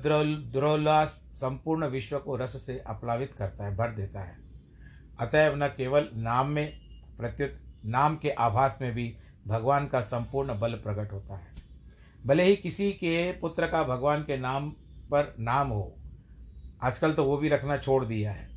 द्रोल्लास 0.52 1.08
संपूर्ण 1.32 1.86
विश्व 1.86 2.18
को 2.18 2.36
रस 2.36 2.66
से 2.66 2.78
अपलावित 2.78 3.32
करता 3.32 3.64
है, 3.64 3.76
भर 3.76 3.88
देता 3.88 4.20
है। 4.20 4.38
अतएव 5.20 5.56
न 5.56 5.68
केवल 5.68 6.08
नाम 6.14 6.46
में 6.46 6.78
प्रत्युत, 7.18 7.56
नाम 7.84 8.16
के 8.16 8.30
आभास 8.30 8.78
में 8.80 8.92
भी 8.92 9.16
भगवान 9.46 9.86
का 9.86 10.00
संपूर्ण 10.00 10.58
बल 10.58 10.72
प्रकट 10.72 11.12
होता 11.12 11.36
है। 11.36 11.52
भले 12.26 12.44
ही 12.44 12.56
किसी 12.56 12.92
के 12.92 13.32
पुत्र 13.32 13.66
का 13.66 13.82
भगवान 13.82 14.22
के 14.22 14.36
नाम 14.36 14.74
पर 15.10 15.36
नाम 15.40 15.68
हो। 15.68 15.96
आजकल 16.82 17.12
तो 17.12 17.24
वो 17.24 17.36
भी 17.36 17.48
रखना 17.48 17.76
छोड़ 17.76 18.04
दिया 18.04 18.32
है। 18.32 18.48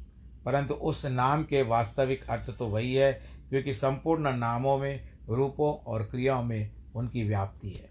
परंतु 0.45 0.73
उस 0.73 1.05
नाम 1.05 1.43
के 1.43 1.61
वास्तविक 1.61 2.29
अर्थ 2.29 2.57
तो 2.57 2.67
वही 2.67 2.95
है, 2.95 3.21
क्योंकि 3.49 3.73
संपूर्ण 3.73 4.37
नामों 4.37 4.77
में, 4.77 5.09
रूपों 5.29 5.73
और 5.73 6.03
क्रियाओं 6.03 6.43
में 6.43 6.71
उनकी 6.95 7.23
व्याप्ति 7.23 7.69
है। 7.69 7.89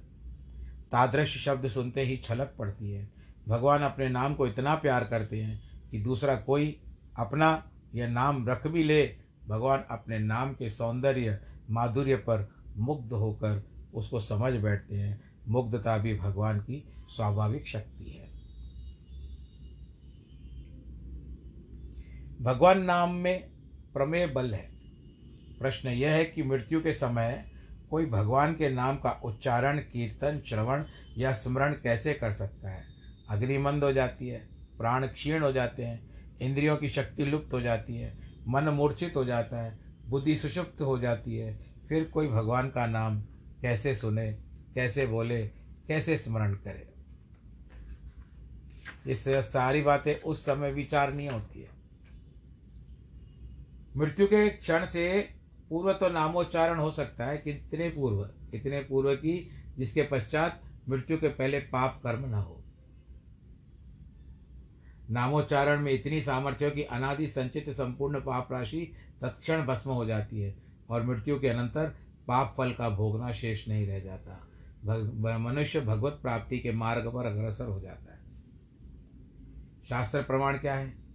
तादृश 0.93 1.45
शब्द 1.45 1.69
सुनते 1.69 2.03
ही 2.03 2.17
छलक 2.17 2.55
पड़ती 2.59 2.91
है। 2.91 3.11
भगवान 3.49 3.83
अपने 3.83 4.09
नाम 4.09 4.35
को 4.35 4.47
इतना 4.47 4.75
प्यार 4.75 5.05
करते 5.05 5.43
हैं 5.43 5.63
कि 5.91 5.99
दूसरा 5.99 6.35
कोई 6.35 6.81
अपना 7.19 7.71
यह 7.95 8.09
नाम 8.09 8.49
रख 8.49 8.67
भी 8.67 8.83
ले, 8.83 9.17
भगवान 9.49 9.85
अपने 9.91 10.19
नाम 10.19 10.53
के 10.53 10.71
सौंदर्य, 10.71 11.39
माधुर्य 11.71 12.17
पर 12.17 12.49
मुग्ध 12.77 13.13
होकर 13.13 13.63
उसको 13.95 14.21
समझ 14.21 14.53
बैठते 14.53 14.97
हैं। 14.97 15.21
मुग्धता 15.49 15.99
भी 15.99 16.19
भगवान 16.19 16.61
की 16.61 16.93
स्वाभाविक 17.09 17.67
शक्ति 17.67 18.05
है। 18.05 18.28
भगवान 22.41 22.83
नाम 22.83 23.15
में 23.15 23.49
प्रमेय 23.95 24.27
बल 24.27 24.55
है। 24.55 24.71
प्रश्न 25.59 25.89
यह 25.89 26.11
है 26.11 26.25
कि 26.25 26.43
मृत्यु 26.43 26.81
के 26.81 26.93
समय 26.93 27.51
कोई 27.91 28.07
भगवान 28.07 28.55
के 28.55 28.69
नाम 28.69 28.97
का 28.97 29.11
उच्चारण, 29.11 29.79
कीर्तन, 29.79 30.43
श्रवण 30.47 30.85
या 31.19 31.33
स्मरण 31.33 31.73
कैसे 31.73 32.15
कर 32.15 32.33
सकता 32.33 32.71
है? 32.71 32.85
अग्नि 33.29 33.59
मंद 33.59 33.85
हो 33.85 33.93
जाती 33.93 34.29
है, 34.29 34.49
प्राण 34.79 35.07
क्षीण 35.07 35.43
हो 35.43 35.53
जाते 35.53 35.85
हैं, 35.85 36.09
इंद्रियों 36.39 36.77
की 36.77 36.89
शक्ति 36.89 37.25
लुप्त 37.25 37.53
हो 37.53 37.61
जाती 37.61 37.97
है, 37.97 38.19
मन 38.49 38.65
मूर्छित 38.65 39.17
हो 39.17 39.25
जाता 39.25 39.65
है, 39.65 39.79
बुद्धि 40.09 40.37
सुषुप्त 40.37 40.81
हो 40.81 40.99
जाती 40.99 41.37
है। 41.37 41.59
फिर 41.89 42.05
कोई 42.05 42.29
भगवान 42.29 42.69
का 42.69 42.87
नाम 42.87 43.21
कैसे 43.63 43.95
सुने, 43.95 44.33
कैसे 44.75 45.07
बोले, 45.07 45.47
कैसे 45.89 46.17
स्मरण 46.17 46.53
करे? 46.55 46.93
ये 49.07 49.43
सारी 49.43 49.83
बातें 49.83 50.15
उस 50.15 50.47
समय 50.47 50.73
विचारनीय 50.73 51.29
होती 51.29 51.63
है। 51.63 51.78
मृत्यु 53.99 54.27
के 54.27 54.49
क्षण 54.49 54.85
से 54.87 55.29
पूर्व 55.71 55.93
तो 55.93 56.09
नामोच्चारण 56.09 56.79
हो 56.79 56.91
सकता 56.91 57.27
है, 57.27 57.39
कितने 57.39 57.89
पूर्व? 57.89 58.29
इतने 58.55 58.81
पूर्व 58.81 59.15
की 59.15 59.51
जिसके 59.79 60.03
पश्चात 60.03 60.61
मृत्यु 60.89 61.19
के 61.19 61.29
पहले 61.29 61.59
पाप 61.61 62.01
कर्म 62.03 62.27
न 62.27 62.35
हो। 62.35 62.63
नामोच्चारण 65.11 65.81
में 65.81 65.93
इतनी 65.93 66.21
सामर्थ्य 66.23 66.65
हो 66.65 66.71
कि 66.71 66.83
अनादि 66.83 67.27
संचित 67.27 67.71
संपूर्ण 67.71 68.21
पाप 68.21 68.53
राशि 68.53 68.93
तत्क्षण 69.21 69.65
भस्म 69.67 69.91
हो 69.91 70.05
जाती 70.05 70.41
है 70.41 70.55
और 70.91 71.03
मृत्यु 71.03 71.39
के 71.41 71.49
अनंतर 71.49 71.95
पाप 72.29 72.55
फल 72.59 72.73
का 72.73 72.89
भोगना 72.91 73.33
शेष 73.33 73.69
नहीं 73.69 73.87
रह 73.87 73.99
जाता। 73.99 75.39
मनुष्य 75.39 75.81
भगवत 75.81 76.19
प्राप्ति 76.23 76.59
के 76.59 76.73
मार्ग 76.73 77.09
पर 77.09 77.27
अग्रसर 77.27 77.67
हो 77.67 77.81
जाता 77.81 78.13
है। 78.13 78.19
शास्त्र 79.89 80.23
प्रमाण 80.23 80.59
क्या 80.59 80.75
है? 80.75 81.08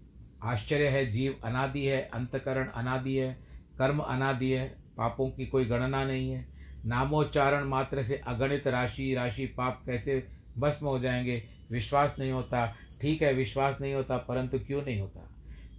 आश्चर्य 0.43 0.87
है, 0.87 1.11
जीव 1.11 1.41
अनादि 1.43 1.85
है, 1.85 2.09
अंतकरण 2.13 2.67
अनादि 2.67 3.15
है, 3.15 3.33
कर्म 3.79 3.99
अनादि 3.99 4.51
है, 4.51 4.75
पापों 4.97 5.29
की 5.29 5.45
कोई 5.45 5.65
गणना 5.65 6.05
नहीं 6.05 6.31
है। 6.31 6.47
नामोच्चारण 6.85 7.63
मात्र 7.63 8.03
से 8.03 8.21
अगणित 8.27 8.67
राशि 8.67 9.13
राशि 9.13 9.45
पाप 9.45 9.83
कैसे 9.85 10.27
भस्म 10.57 10.87
हो 10.87 10.99
जाएँगे? 10.99 11.43
विश्वास 11.71 12.15
नहीं 12.19 12.31
होता। 12.31 12.75
ठीक 13.01 13.21
है, 13.21 13.33
विश्वास 13.33 13.77
नहीं 13.81 13.93
होता, 13.93 14.17
परंतु 14.17 14.59
क्यों 14.59 14.83
नहीं 14.83 14.99
होता? 14.99 15.29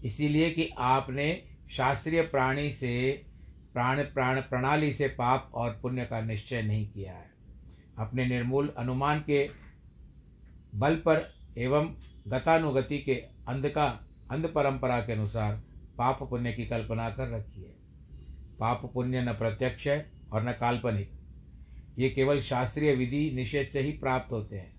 इसीलिए 0.05 0.51
कि 0.51 0.71
आपने 0.79 1.45
शास्त्रीय 1.71 2.23
प्राणी 2.23 2.71
से, 2.71 3.25
प्राण 3.73 4.03
प्राण 4.03 4.41
प्रणाली 4.41 4.93
से 4.93 5.09
पाप 5.09 5.51
और 5.55 5.79
पुण्य 5.83 6.05
का 6.05 6.21
निश्चय 6.21 6.63
नहीं 6.63 6.89
किया 6.89 7.13
है। 7.13 7.31
अपने 7.99 8.27
निर्मूल 8.27 8.75
अनुमान 8.79 9.21
के 9.21 9.51
बल 10.75 10.97
पर 10.97 11.35
एवं 11.59 11.95
गतानुगति 12.29 12.99
के 12.99 13.15
अंध 13.49 13.69
का 13.69 14.09
अंध 14.31 14.47
परंपरा 14.47 15.01
के 15.01 15.13
अनुसार 15.13 15.63
पाप 15.99 16.23
पुण्य 16.23 16.53
की 16.53 16.67
कल्पना 16.67 17.11
कर 17.11 17.29
रखी 17.29 17.61
है। 17.61 17.75
पाप 18.61 18.91
पुण्य 18.95 19.23
न 19.23 19.33
प्रत्यक्ष 19.33 19.87
है 19.87 20.13
और 20.33 20.49
न 20.49 20.53
काल्पनिक। 20.53 21.11
ये 21.99 22.11
केवल 22.11 22.41
शास्त्रीय 22.41 22.95
विधि 22.95 23.31
निषेध 23.35 23.69
से 23.69 23.81
ही 23.81 23.93
प्राप्त 23.93 24.33
होते 24.33 24.57
हैं। 24.57 24.75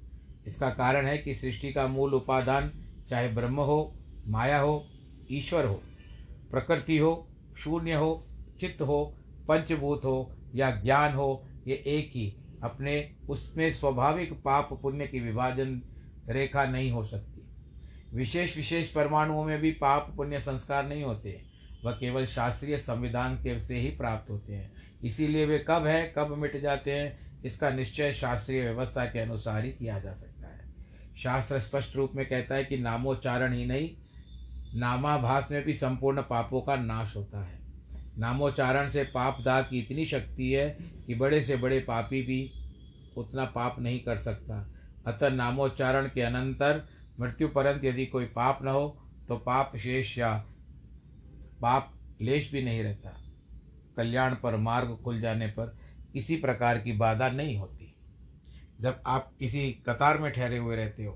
इसका 0.47 0.69
कारण 0.69 1.05
है 1.05 1.17
कि 1.17 1.35
सृष्टि 1.35 1.73
का 1.73 1.87
मूल 1.87 2.13
उपादान 2.13 2.71
चाहे 3.09 3.29
ब्रह्म 3.29 3.61
हो, 3.61 3.95
माया 4.27 4.59
हो, 4.59 4.87
ईश्वर 5.31 5.65
हो, 5.65 5.81
प्रकृति 6.51 6.97
हो, 6.97 7.27
शून्य 7.57 7.93
हो, 7.93 8.27
चित्त 8.59 8.81
हो, 8.81 9.15
पंचभूत 9.47 10.05
हो 10.05 10.35
या 10.55 10.71
ज्ञान 10.71 11.13
हो, 11.13 11.45
ये 11.67 11.83
एक 11.87 12.11
ही 12.15 12.35
अपने 12.63 13.15
उसमें 13.29 13.71
स्वाभाविक 13.71 14.33
पाप 14.33 14.79
पुण्य 14.81 15.07
की 15.07 15.19
विभाजन 15.19 15.81
रेखा 16.29 16.65
नहीं 16.65 16.91
हो 16.91 17.03
सकती। 17.03 17.34
विशेष 18.13 18.57
विशेष 18.57 18.89
परमाणुओं 18.89 19.43
में 19.43 19.61
भी 19.61 19.71
पाप 19.71 20.13
पुण्य 20.17 20.39
संस्कार 20.39 20.87
नहीं 20.87 21.03
होते 21.03 21.41
वह 21.85 21.91
केवल 21.91 22.25
शास्त्रीय 22.25 22.77
संविधान 22.77 23.35
के 23.35 23.59
से 23.59 23.77
ही 23.77 23.87
प्राप्त 23.87 24.29
होते 24.29 24.53
हैं। 24.53 24.71
इसीलिए 25.03 25.45
वे 25.45 25.65
कब 25.67 25.85
है, 25.85 26.13
कब 26.17 26.35
मिट 26.37 26.61
जाते 26.61 26.91
हैं, 26.91 27.41
इसका 27.43 27.69
निश्चय 27.69 28.13
शास्त्रीय 28.13 28.61
व्यवस्था 28.61 29.05
के 29.05 29.19
अनुसार 29.19 29.65
ही 29.65 29.71
किया 29.71 29.99
जा 29.99 30.13
सकता 30.13 30.47
है। 30.47 30.61
शास्त्र 31.17 31.59
स्पष्ट 31.59 31.95
रूप 31.95 32.11
में 32.15 32.25
कहता 32.25 32.55
है 32.55 32.65
कि 32.65 32.77
नामोच्चारण 32.77 33.53
ही 33.53 33.65
नहीं, 33.65 33.89
नामाभास 34.79 35.47
में 35.51 35.63
भी 35.63 35.73
संपूर्ण 35.73 36.21
पापों 36.21 36.61
का 36.61 36.75
नाश 36.75 37.15
होता 37.15 37.43
है। 37.43 37.59
नामोच्चारण 38.17 38.89
से 38.89 39.03
पाप 39.03 39.37
दाह 39.45 39.61
की 39.61 39.79
इतनी 39.79 40.05
शक्ति 40.05 40.51
है 40.51 40.77
कि 41.07 41.15
बड़े 41.15 41.41
से 41.41 41.55
बड़े 41.55 41.79
पापी 41.79 42.21
भी 42.21 42.51
उतना 43.17 43.45
पाप 43.45 43.79
नहीं 43.79 43.99
कर 43.99 44.17
सकता। 44.17 44.73
अतः 45.07 45.29
नामोच्चारण 45.29 46.05
के 46.05 46.21
अनंतर 46.21 46.87
मृत्यु 47.19 47.47
पर्यंत 47.47 47.83
यदि 47.85 48.05
कोई 48.05 48.25
पाप 48.25 48.59
न 48.63 48.67
हो 48.67 48.87
तो 49.27 49.37
पाप 49.37 49.75
शेष 49.77 50.17
या 50.17 50.33
पाप 51.61 51.91
लेश 52.21 52.51
भी 52.51 52.61
नहीं 52.61 52.83
रहता। 52.83 53.09
कल्याण 53.97 54.35
पर, 54.35 54.55
मार्ग 54.55 54.97
खुल 55.03 55.21
जाने 55.21 55.47
पर 55.47 55.75
किसी 56.13 56.35
प्रकार 56.37 56.79
की 56.79 56.91
बाधा 56.91 57.29
नहीं 57.29 57.57
होती। 57.57 57.91
जब 58.81 59.01
आप 59.07 59.31
किसी 59.39 59.71
कतार 59.87 60.17
में 60.17 60.31
ठहरे 60.31 60.57
हुए 60.57 60.75
रहते 60.75 61.05
हो, 61.05 61.11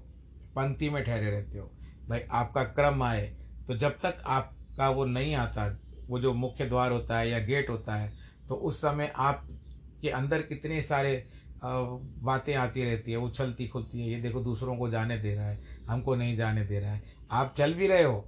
पंक्ति 0.55 0.89
में 0.89 1.03
ठहरे 1.03 1.31
रहते 1.31 1.57
हो, 1.57 1.71
भाई 2.09 2.19
आपका 2.31 2.63
क्रम 2.63 3.03
आए 3.03 3.25
तो 3.67 3.75
जब 3.77 3.97
तक 3.99 4.23
आपका 4.25 4.89
वो 4.89 5.05
नहीं 5.05 5.35
आता, 5.35 5.67
वो 6.07 6.19
जो 6.19 6.33
मुख्य 6.33 6.65
द्वार 6.65 6.91
होता 6.91 7.17
है 7.19 7.29
या 7.29 7.39
गेट 7.39 7.69
होता 7.69 7.95
है 7.95 8.13
तो 8.47 8.55
उस 8.55 8.81
समय 8.81 9.11
आप 9.15 9.47
के 10.01 10.09
अंदर 10.09 10.41
कितने 10.41 10.81
सारे 10.81 11.11
बातें 11.63 12.53
आती 12.55 12.83
रहती 12.83 13.11
है 13.11 13.17
उछलती 13.17 13.67
खुलती 13.67 14.01
है, 14.01 14.09
ये 14.09 14.19
देखो 14.21 14.39
दूसरों 14.39 14.75
को 14.77 14.89
जाने 14.89 15.17
दे 15.17 15.33
रहा 15.35 15.47
है, 15.47 15.59
हमको 15.87 16.15
नहीं 16.15 16.35
जाने 16.37 16.65
दे 16.65 16.79
रहा 16.79 16.91
है। 16.91 17.01
आप 17.31 17.53
चल 17.57 17.73
भी 17.73 17.87
रहे 17.87 18.03
हो। 18.03 18.25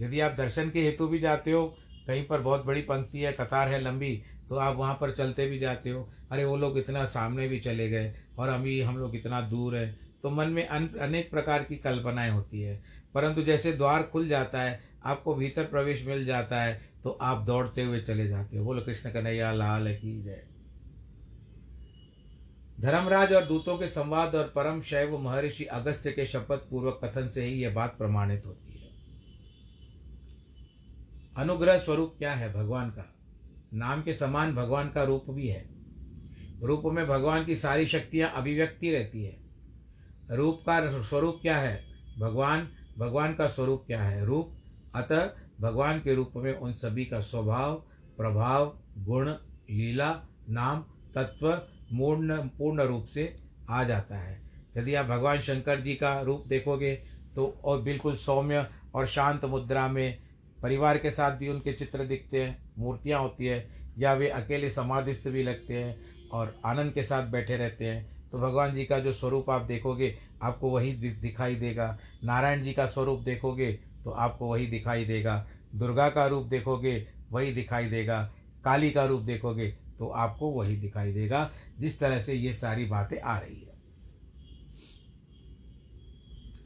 यदि 0.00 0.20
आप 0.20 0.32
दर्शन 0.32 0.70
के 0.70 0.82
हेतु 0.82 1.06
भी 1.08 1.18
जाते 1.18 1.52
हो, 1.52 1.66
कहीं 2.06 2.24
पर 2.26 2.40
बहुत 2.40 2.64
बड़ी 2.66 2.80
पंक्ति 2.82 3.18
है, 3.18 3.32
कतार 3.32 3.68
है 3.68 3.80
लंबी 3.80 4.22
तो 4.48 4.56
आप 4.56 4.76
वहाँ 4.76 4.94
पर 4.94 5.10
चलते 5.12 5.46
भी 5.46 5.58
जाते 5.58 5.90
हो। 5.90 6.08
अरे 6.30 6.44
वो 6.44 6.56
लोग 6.56 6.78
इतना 6.78 7.04
सामने 7.06 7.48
भी 7.48 7.58
चले 7.60 7.88
गए, 7.90 8.14
और 8.38 8.48
अभी 8.48 8.80
हम 8.80 8.98
लोग 8.98 9.14
इतना 9.16 9.40
दूर 9.40 9.76
है। 9.76 10.12
तो 10.22 10.30
मन 10.30 10.48
में 10.48 10.66
अनेक 10.66 11.30
प्रकार 11.30 11.62
की 11.62 11.76
कल्पनाएँ 11.76 12.30
होती 12.30 12.60
है। 12.60 12.82
परंतु 13.14 13.42
जैसे 13.42 13.72
द्वार 13.72 14.02
खुल 14.02 14.28
जाता 14.28 14.62
है, 14.62 14.80
आपको 15.04 15.34
भीतर 15.34 15.64
प्रवेश 15.64 16.06
मिल 16.06 16.24
जाता 16.26 16.62
है 16.62 16.80
तो 17.04 17.10
आप 17.22 17.44
दौड़ते 17.46 17.82
हुए 17.82 18.00
चले 18.00 18.28
जाते 18.28 18.58
हो। 18.58 18.64
बोलो, 18.64 18.82
कृष्ण 18.82 19.10
कन्हैया, 19.10 19.52
लाल 19.52 19.94
की 19.94 20.22
जय? 20.22 20.42
धर्मराज 22.80 23.32
और 23.32 23.44
दूतों 23.44 23.78
के 23.78 23.88
संवाद 23.88 24.34
और 24.34 24.44
परम 24.44 24.80
शैव 24.80 25.18
महर्षि 25.18 25.64
अगस्त्य 25.64 26.12
के 26.12 26.26
शपथ 26.26 26.56
पूर्वक 26.56 27.00
कथन 27.04 27.28
से 27.28 27.44
ही 27.44 27.62
यह 27.62 27.74
बात 27.74 27.98
प्रमाणित 27.98 28.42
होती 28.46 28.72
है। 28.72 28.90
अनुग्रह 31.36 31.78
स्वरूप 31.78 32.14
क्या 32.18 32.32
है 32.32 32.52
भगवान 32.52 32.90
का? 32.90 33.14
नाम 33.74 34.02
के 34.02 34.14
समान 34.14 34.54
भगवान 34.54 34.88
का 34.88 35.04
रूप 35.04 35.24
भी 35.30 35.48
है। 35.48 35.68
रूप 36.62 36.82
में 36.86 37.06
भगवान 37.06 37.44
की 37.44 37.56
सारी 37.56 37.86
शक्तियाँ 37.86 38.32
अभिव्यक्ति 38.34 38.90
रहती 38.90 39.24
है। 39.24 39.36
रूप 40.30 40.60
का 40.60 41.02
स्वरूप 41.02 41.38
क्या 41.42 41.58
है? 41.58 41.84
भगवान 42.18 42.68
भगवान 42.98 43.34
का 43.34 43.48
स्वरूप 43.48 43.84
क्या 43.86 44.02
है? 44.02 44.24
रूप, 44.24 44.56
अतः 44.94 45.30
भगवान 45.60 45.98
के 45.98 46.14
रूप 46.14 46.32
में 46.36 46.54
उन 46.54 46.72
सभी 46.72 47.04
का 47.04 47.20
स्वभाव, 47.20 47.74
प्रभाव, 48.16 48.78
गुण, 48.98 49.28
लीला, 49.70 50.26
नाम, 50.48 50.84
तत्व 51.14 51.62
मूर्ण 51.92 52.36
पूर्ण 52.48 52.82
रूप 52.82 53.06
से 53.06 53.34
आ 53.70 53.82
जाता 53.84 54.16
है। 54.16 54.40
यदि 54.76 54.94
आप 54.94 55.06
भगवान 55.06 55.40
शंकर 55.40 55.80
जी 55.80 55.94
का 55.94 56.20
रूप 56.20 56.44
देखोगे 56.48 56.94
तो 57.36 57.46
और 57.64 57.80
बिल्कुल 57.82 58.16
सौम्य 58.16 58.66
और 58.94 59.06
शांत 59.06 59.44
मुद्रा 59.44 59.86
में 59.88 60.18
परिवार 60.62 60.98
के 60.98 61.10
साथ 61.10 61.36
भी 61.36 61.48
उनके 61.48 61.72
चित्र 61.72 62.04
दिखते 62.04 62.42
हैं, 62.42 62.56
मूर्तियाँ 62.78 63.20
होती 63.20 63.46
है, 63.46 63.68
या 63.98 64.12
वे 64.14 64.28
अकेले 64.28 64.70
समाधिस्थ 64.70 65.28
भी 65.28 65.42
लगते 65.42 65.74
हैं 65.74 65.96
और 66.30 66.54
आनंद 66.64 66.92
के 66.92 67.02
साथ 67.02 67.26
बैठे 67.26 67.56
रहते 67.56 67.84
हैं 67.84 68.28
तो 68.30 68.38
भगवान 68.38 68.74
जी 68.74 68.84
का 68.84 68.98
जो 68.98 69.12
स्वरूप 69.12 69.50
आप 69.50 69.62
देखोगे, 69.62 70.16
आपको 70.42 70.70
वही 70.70 70.92
दिखाई 70.92 71.54
देगा। 71.54 71.96
नारायण 72.24 72.62
जी 72.62 72.72
का 72.72 72.86
स्वरूप 72.86 73.20
देखोगे 73.20 73.72
तो 74.04 74.10
आपको 74.10 74.46
वही 74.46 74.66
दिखाई 74.66 75.04
देगा। 75.04 75.46
दुर्गा 75.74 76.08
का 76.08 76.26
रूप 76.26 76.46
देखोगे, 76.46 77.06
वही 77.32 77.52
दिखाई 77.52 77.86
देगा। 77.86 78.22
काली 78.64 78.90
का 78.90 79.04
रूप 79.04 79.22
देखोगे 79.22 79.74
तो 79.98 80.08
आपको 80.08 80.50
वही 80.50 80.76
दिखाई 80.76 81.12
देगा 81.12 81.50
जिस 81.78 82.00
तरह 82.00 82.20
से 82.20 82.34
ये 82.34 82.52
सारी 82.52 82.84
बातें 82.84 83.20
आ 83.20 83.38
रही 83.38 83.60
है। 83.60 83.72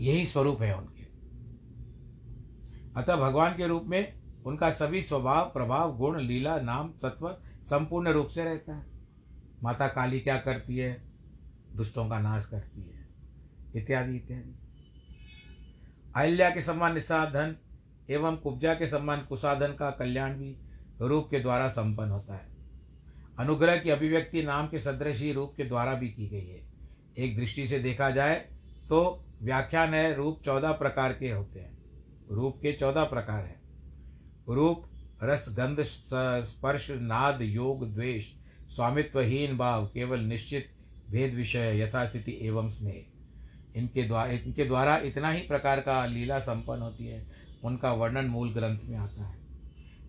यही 0.01 0.27
स्वरूप 0.27 0.63
है 0.63 0.79
उनके। 0.79 1.03
अतः 3.01 3.17
भगवान 3.17 3.57
के 3.57 3.67
रूप 3.67 3.83
में 3.87 4.23
उनका 4.43 4.71
सभी 4.71 5.03
स्वभाव, 5.03 5.45
प्रभाव, 5.45 5.97
गुण, 5.97 6.21
लीला, 6.21 6.61
नाम, 6.61 6.89
तत्व 6.89 7.39
संपूर्ण 7.63 8.09
रूप 8.09 8.27
से 8.27 8.45
रहता 8.45 8.77
है। 8.77 8.87
माता 9.63 9.89
काली 9.89 10.21
क्या 10.21 10.39
करती 10.39 10.77
है? 10.77 11.03
दुष्टों 11.77 12.09
का 12.09 12.19
नाश 12.19 12.47
करती 12.47 12.83
है। 12.83 13.09
इत्यादि 13.77 14.17
इत्यादि। 14.17 14.59
अहिल्या 16.17 16.51
के 16.51 16.63
समान 16.63 16.95
निसाधन 16.95 17.57
एवं 18.11 18.37
कुब्जा 18.37 18.75
के 18.75 18.87
समान 18.87 19.21
कुसाधन 19.21 19.69
का 19.69 19.91
कल्याण 19.91 20.35
भी 20.35 20.59
रूप 21.01 21.29
के 21.31 21.41
द्वारा 21.41 21.69
संपन्न 21.69 22.11
होता 22.11 22.35
है। 22.35 22.56
अनुग्रह 23.39 23.77
की 23.77 23.91
अभिव्यक्ति 23.91 24.43
नाम 24.43 24.67
के 24.67 24.81
सदृश 24.81 25.23
रूप 25.35 25.55
के 25.57 25.65
द्वारा 25.65 25.95
भी 25.95 26.09
की 26.09 26.29
गई 26.29 26.47
है। 26.47 26.61
एक 27.19 27.37
दृष्टि 27.37 27.67
से 27.69 27.79
देखा 27.79 28.11
जाए 28.11 28.35
तो 28.89 29.25
व्याख्यान 29.43 29.95
है, 29.95 30.15
रूप 30.15 30.41
चौदह 30.45 30.73
प्रकार 30.73 31.13
के 31.13 31.31
होते 31.31 31.61
हैं। 31.61 31.77
रूप 32.31 32.57
के 32.57 32.73
चौदह 32.73 33.05
प्रकार 33.05 33.45
हैं। 33.45 33.61
रूप, 34.49 34.85
रस, 35.23 35.47
गंध 35.49 35.83
स्पर्श, 35.83 36.91
नाद, 36.91 37.43
योग, 37.43 37.93
द्वेष, 37.95 38.33
स्वामित्वहीन 38.71 39.57
भाव, 39.57 39.87
केवल 39.87 40.21
निश्चित 40.21 40.71
भेद 41.11 41.35
विषय, 41.35 41.81
यथास्थिति 41.81 42.39
एवं 42.43 42.69
स्नेह। 42.71 43.79
इनके 43.79 44.03
द्वारा 44.03 44.33
इनके 44.33 44.65
द्वारा 44.65 44.97
इतना 44.97 45.31
ही 45.31 45.41
प्रकार 45.41 45.81
का 45.81 46.05
लीला 46.07 46.39
संपन्न 46.39 46.83
होती 46.83 47.07
है, 47.07 47.27
उनका 47.65 47.93
वर्णन 47.93 48.25
मूल 48.25 48.53
ग्रंथ 48.53 48.79
में 48.85 48.97
आता 48.97 49.25
है। 49.25 49.39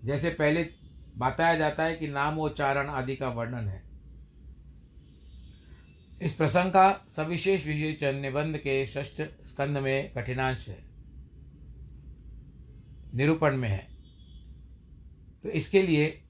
जैसे 0.06 0.30
पहले 0.30 0.63
बताया 1.18 1.56
जाता 1.56 1.84
है 1.84 1.96
कि 1.96 2.08
नामोच्चारण 2.08 2.90
आदि 2.90 3.16
का 3.16 3.30
वर्णन 3.30 3.68
है। 3.68 3.84
इस 6.22 6.34
प्रसंग 6.34 6.70
का 6.70 7.06
सविशेष 7.16 7.68
विशेष 7.68 8.04
निबंध 8.04 8.58
के 8.58 8.86
षष्ठ 8.86 9.22
स्कंद 9.22 9.78
में 9.78 10.14
कठिनांश 10.14 10.68
है। 10.68 10.86
निरूपण 13.14 13.58
में 13.58 13.70
है। 13.70 13.88
तो 15.44 15.50
इसके 15.50 15.82
लिए 15.82 16.24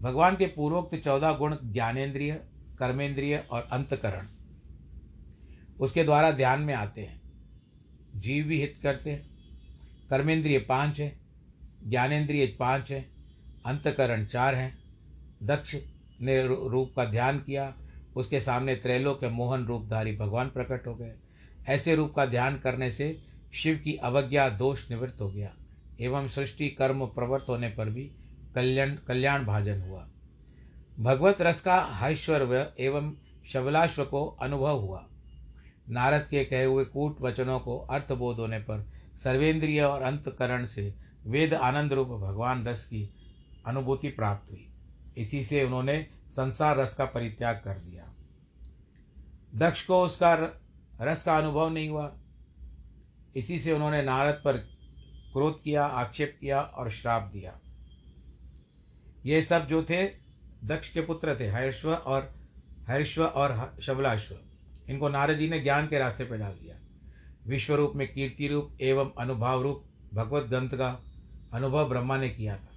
भगवान 0.00 0.36
के 0.36 0.46
पूर्वोक्त 0.46 0.96
चौदह 0.96 1.32
गुण 1.32 1.56
ज्ञानेन्द्रिय, 1.64 2.34
कर्मेंद्रिय 2.78 3.46
और 3.50 3.68
अंतकरण, 3.72 4.26
उसके 5.80 6.04
द्वारा 6.04 6.30
ध्यान 6.30 6.60
में 6.60 6.74
आते 6.74 7.00
हैं। 7.00 7.22
जीव 8.16 8.44
भी 8.44 8.60
हित 8.60 8.78
करते 8.82 9.10
हैं, 9.10 9.28
कर्मेंद्रिय 10.10 10.58
पाँच 10.58 11.00
है 11.00 11.18
ज्ञानेन्द्रिय 11.84 12.46
पाँच 12.46 12.92
है 12.92 13.15
अंतकरण 13.66 14.24
चार 14.24 14.54
हैं। 14.54 14.78
दक्ष 15.42 15.76
ने 16.20 16.46
रूप 16.46 16.92
का 16.96 17.04
ध्यान 17.04 17.38
किया। 17.38 17.74
उसके 18.16 18.40
सामने 18.40 18.74
त्रैलोक 18.76 19.20
के 19.20 19.28
मोहन 19.28 19.64
रूपधारी 19.66 20.16
भगवान 20.16 20.48
प्रकट 20.48 20.86
हो 20.86 20.94
गए। 20.94 21.14
ऐसे 21.68 21.94
रूप 21.94 22.12
का 22.16 22.26
ध्यान 22.26 22.58
करने 22.58 22.90
से 22.90 23.22
शिव 23.54 23.76
की 23.76 23.94
अवज्ञा 23.94 24.48
दोष 24.48 24.90
निवृत्त 24.90 25.20
हो 25.20 25.30
गया 25.30 25.54
एवं 26.00 26.28
सृष्टि 26.28 26.68
कर्म 26.68 27.06
प्रवृत्त 27.06 27.48
होने 27.48 27.68
पर 27.68 27.90
भी 27.90 28.10
कल्याण 28.54 28.94
कल्याण 29.08 29.44
भाजन 29.44 29.80
हुआ। 29.80 30.08
भगवत 31.00 31.42
रस 31.42 31.60
का 31.60 31.80
हैश्वर्य 31.80 32.72
एवं 32.80 33.12
शबलाश्व 33.52 34.04
को 34.04 34.26
अनुभव 34.26 34.80
हुआ। 34.80 35.06
नारद 35.88 36.20
के 36.20 36.44
कहे 36.44 36.64
हुए 36.64 36.84
कूट 36.84 37.20
वचनों 37.20 37.58
को 37.60 37.78
अर्थबोध 37.78 38.36
होने 38.36 38.58
पर 38.58 38.86
सर्वेंद्रिय 39.16 39.82
और 39.82 40.02
अंतकरण 40.02 40.66
से 40.66 40.94
वेद 41.26 41.54
आनंद 41.54 41.92
रूप 41.92 42.08
भगवान 42.08 42.66
रस 42.66 42.84
की 42.84 43.15
अनुभूति 43.66 44.08
प्राप्त 44.08 44.50
हुई। 44.50 44.72
इसी 45.18 45.44
से 45.44 45.64
उन्होंने 45.64 46.06
संसार 46.30 46.76
रस 46.76 46.94
का 46.94 47.04
परित्याग 47.04 47.62
कर 47.64 47.78
दिया। 47.78 48.14
दक्ष 49.54 49.86
को 49.86 50.02
उसका 50.02 50.34
रस 51.00 51.24
का 51.24 51.38
अनुभव 51.38 51.70
नहीं 51.70 51.88
हुआ। 51.88 52.18
इसी 53.36 53.60
से 53.60 53.72
उन्होंने 53.72 54.02
नारद 54.02 54.34
पर 54.34 54.56
क्रोध 55.32 55.62
किया, 55.62 55.84
आक्षेप 55.84 56.38
किया 56.40 56.60
और 56.60 56.90
श्राप 56.90 57.22
दिया। 57.22 57.60
ये 59.26 59.42
सब 59.42 59.66
जो 59.66 59.82
थे, 59.82 60.06
दक्ष 60.64 60.92
के 60.92 61.00
पुत्र 61.00 61.40
थे 61.40 61.48
हर्ष्व 61.48 61.94
और 61.94 62.34
हर्ष्व 62.88 63.24
और 63.24 63.76
शबलाश्व। 63.82 64.38
इनको 64.88 65.08
नारद 65.08 65.36
जी 65.36 65.48
ने 65.48 65.60
ज्ञान 65.60 65.86
के 65.86 65.98
रास्ते 65.98 66.24
पर 66.24 66.36
डाल 66.36 66.52
दिया। 66.52 66.76
विश्व 67.46 67.74
रूप 67.74 67.92
में 67.96 68.12
कीर्ति 68.12 68.48
रूप 68.48 68.78
एवं 68.80 69.12
अनुभाव 69.18 69.62
रूप 69.62 69.84
भगवत 70.14 70.44
ग्रंथ 70.44 70.68
का 70.68 71.04
अनुभव 71.52 71.88
ब्रह्मा 71.88 72.16
ने 72.16 72.30
किया 72.30 72.56
था। 72.56 72.75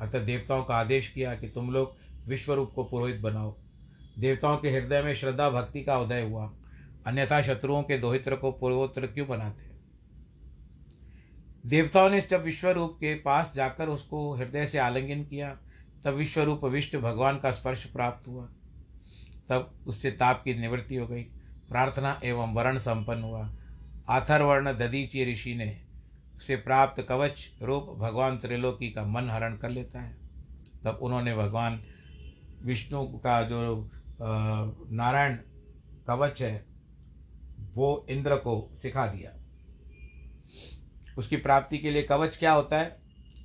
अतः 0.00 0.24
देवताओं 0.24 0.64
का 0.64 0.74
आदेश 0.74 1.08
किया 1.08 1.34
कि 1.34 1.48
तुम 1.48 1.70
लोग 1.70 1.96
विश्व 2.28 2.54
रूप 2.54 2.72
को 2.74 2.84
पुरोहित 2.84 3.20
बनाओ। 3.20 3.56
देवताओं 4.18 4.56
के 4.56 4.70
हृदय 4.70 5.02
में 5.02 5.14
श्रद्धा 5.14 5.50
भक्ति 5.50 5.82
का 5.82 5.98
उदय 5.98 6.22
हुआ। 6.22 6.52
अन्यथा 7.06 7.42
शत्रुओं 7.42 7.82
के 7.82 7.98
दोहित्र 7.98 8.36
को 8.36 8.52
पूर्वोत्तर 8.52 9.06
क्यों 9.06 9.28
बनाते? 9.28 9.70
देवताओं 11.66 12.10
ने 12.10 12.20
जब 12.20 12.44
विश्व 12.44 12.68
रूप 12.68 12.90
के 12.90 13.14
पास 13.14 13.52
जाकर 13.56 13.88
उसको 13.88 14.34
हृदय 14.34 14.66
से 14.66 14.78
आलिंगन 14.78 15.24
किया, 15.24 15.58
तब 16.04 16.14
विश्व 16.14 16.42
रूप 16.42 16.64
विष्ट 16.64 16.96
भगवान 16.96 17.38
का 17.38 17.50
स्पर्श 17.50 17.84
प्राप्त 17.84 18.28
हुआ। 18.28 18.48
तब 19.48 19.74
उससे 19.86 20.10
ताप 20.10 20.42
की 20.44 20.54
निवृत्ति 20.54 20.96
हो 20.96 21.06
गई। 21.06 21.22
प्रार्थना 21.68 22.20
एवं 22.24 22.54
वर्ण 22.54 22.78
संपन्न 22.78 23.22
हुआ। 23.22 23.54
आथर्वर्ण 24.08 24.72
ददीची 24.72 25.32
ऋषि 25.32 25.54
ने 25.54 25.89
से 26.40 26.56
प्राप्त 26.56 27.02
कवच 27.02 27.50
रूप 27.62 27.96
भगवान 27.98 28.38
त्रिलोकी 28.38 28.90
का 28.90 29.04
मन 29.04 29.30
हरण 29.30 29.56
कर 29.56 29.70
लेता 29.70 30.00
है। 30.00 30.16
तब 30.84 30.98
उन्होंने 31.02 31.34
भगवान 31.34 31.80
विष्णु 32.64 33.04
का 33.04 33.42
जो 33.42 33.90
नारायण 34.90 35.36
कवच 36.08 36.42
है, 36.42 36.66
वो 37.74 38.06
इंद्र 38.10 38.36
को 38.36 38.76
सिखा 38.82 39.06
दिया। 39.06 39.32
उसकी 41.18 41.36
प्राप्ति 41.36 41.78
के 41.78 41.90
लिए 41.90 42.02
कवच 42.02 42.36
क्या 42.36 42.52
होता 42.52 42.78
है? 42.78 43.00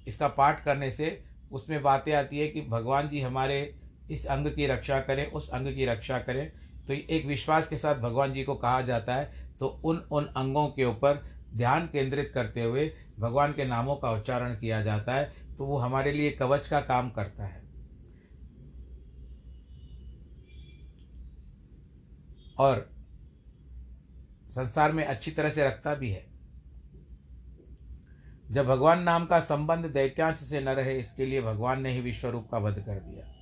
इसका 0.08 0.28
पाठ 0.28 0.64
करने 0.64 0.92
से 0.92 1.24
उसमें 1.52 1.82
बातें 1.84 2.14
आती 2.14 2.40
है 2.40 2.48
कि 2.48 2.62
भगवान 2.62 3.10
जी 3.10 3.22
हमारे 3.22 3.80
इस 4.12 4.26
अंग 4.26 4.48
की 4.48 4.68
रक्षा 4.68 5.00
करें, 5.00 5.32
उस 5.32 5.50
अंग 5.50 5.76
की 5.76 5.86
रक्षा 5.86 6.20
करें। 6.20 6.52
तो 6.88 6.94
एक 6.94 7.26
विश्वास 7.26 7.68
के 7.68 7.78
साथ 7.78 7.96
भगवान 7.96 8.34
जी 8.34 8.44
को 8.44 8.56
कहा 8.56 8.82
जाता 8.82 9.16
है। 9.16 9.54
तो 9.60 9.68
उन 9.68 9.98
उन 9.98 10.26
अंगों 10.26 10.68
के 10.68 10.86
ऊपर 10.86 11.35
ध्यान 11.56 11.88
केंद्रित 11.88 12.32
करते 12.34 12.64
हुए 12.64 12.92
भगवान 13.20 13.54
के 13.54 13.66
नामों 13.66 13.96
का 13.96 14.12
उच्चारण 14.12 14.56
किया 14.56 14.82
जाता 14.82 15.14
है 15.14 15.56
तो 15.58 15.66
वो 15.66 15.78
हमारे 15.78 16.12
लिए 16.12 16.32
कवच 16.32 16.68
का 16.68 16.80
काम 16.80 17.10
करता 17.10 17.46
है। 17.46 17.64
और 22.60 22.90
संसार 24.50 24.92
में 24.92 25.04
अच्छी 25.04 25.32
तरह 25.32 25.50
से 25.50 25.66
रखता 25.66 25.96
भी 25.96 26.10
है। 26.12 26.26
जब 28.52 28.66
भगवान 28.66 29.02
नाम 29.04 29.26
का 29.26 29.40
संबंध 29.40 29.86
दैत्यांश 29.86 30.40
से 30.40 30.62
न 30.62 30.70
रहे, 30.70 31.00
इसके 31.00 31.26
लिए 31.26 31.42
भगवान 31.42 31.82
ने 31.82 31.92
ही 31.92 32.02
विश्व 32.02 32.30
रूप 32.30 32.48
का 32.52 32.58
वध 32.58 32.80
कर 32.80 33.00
दिया। 33.00 33.34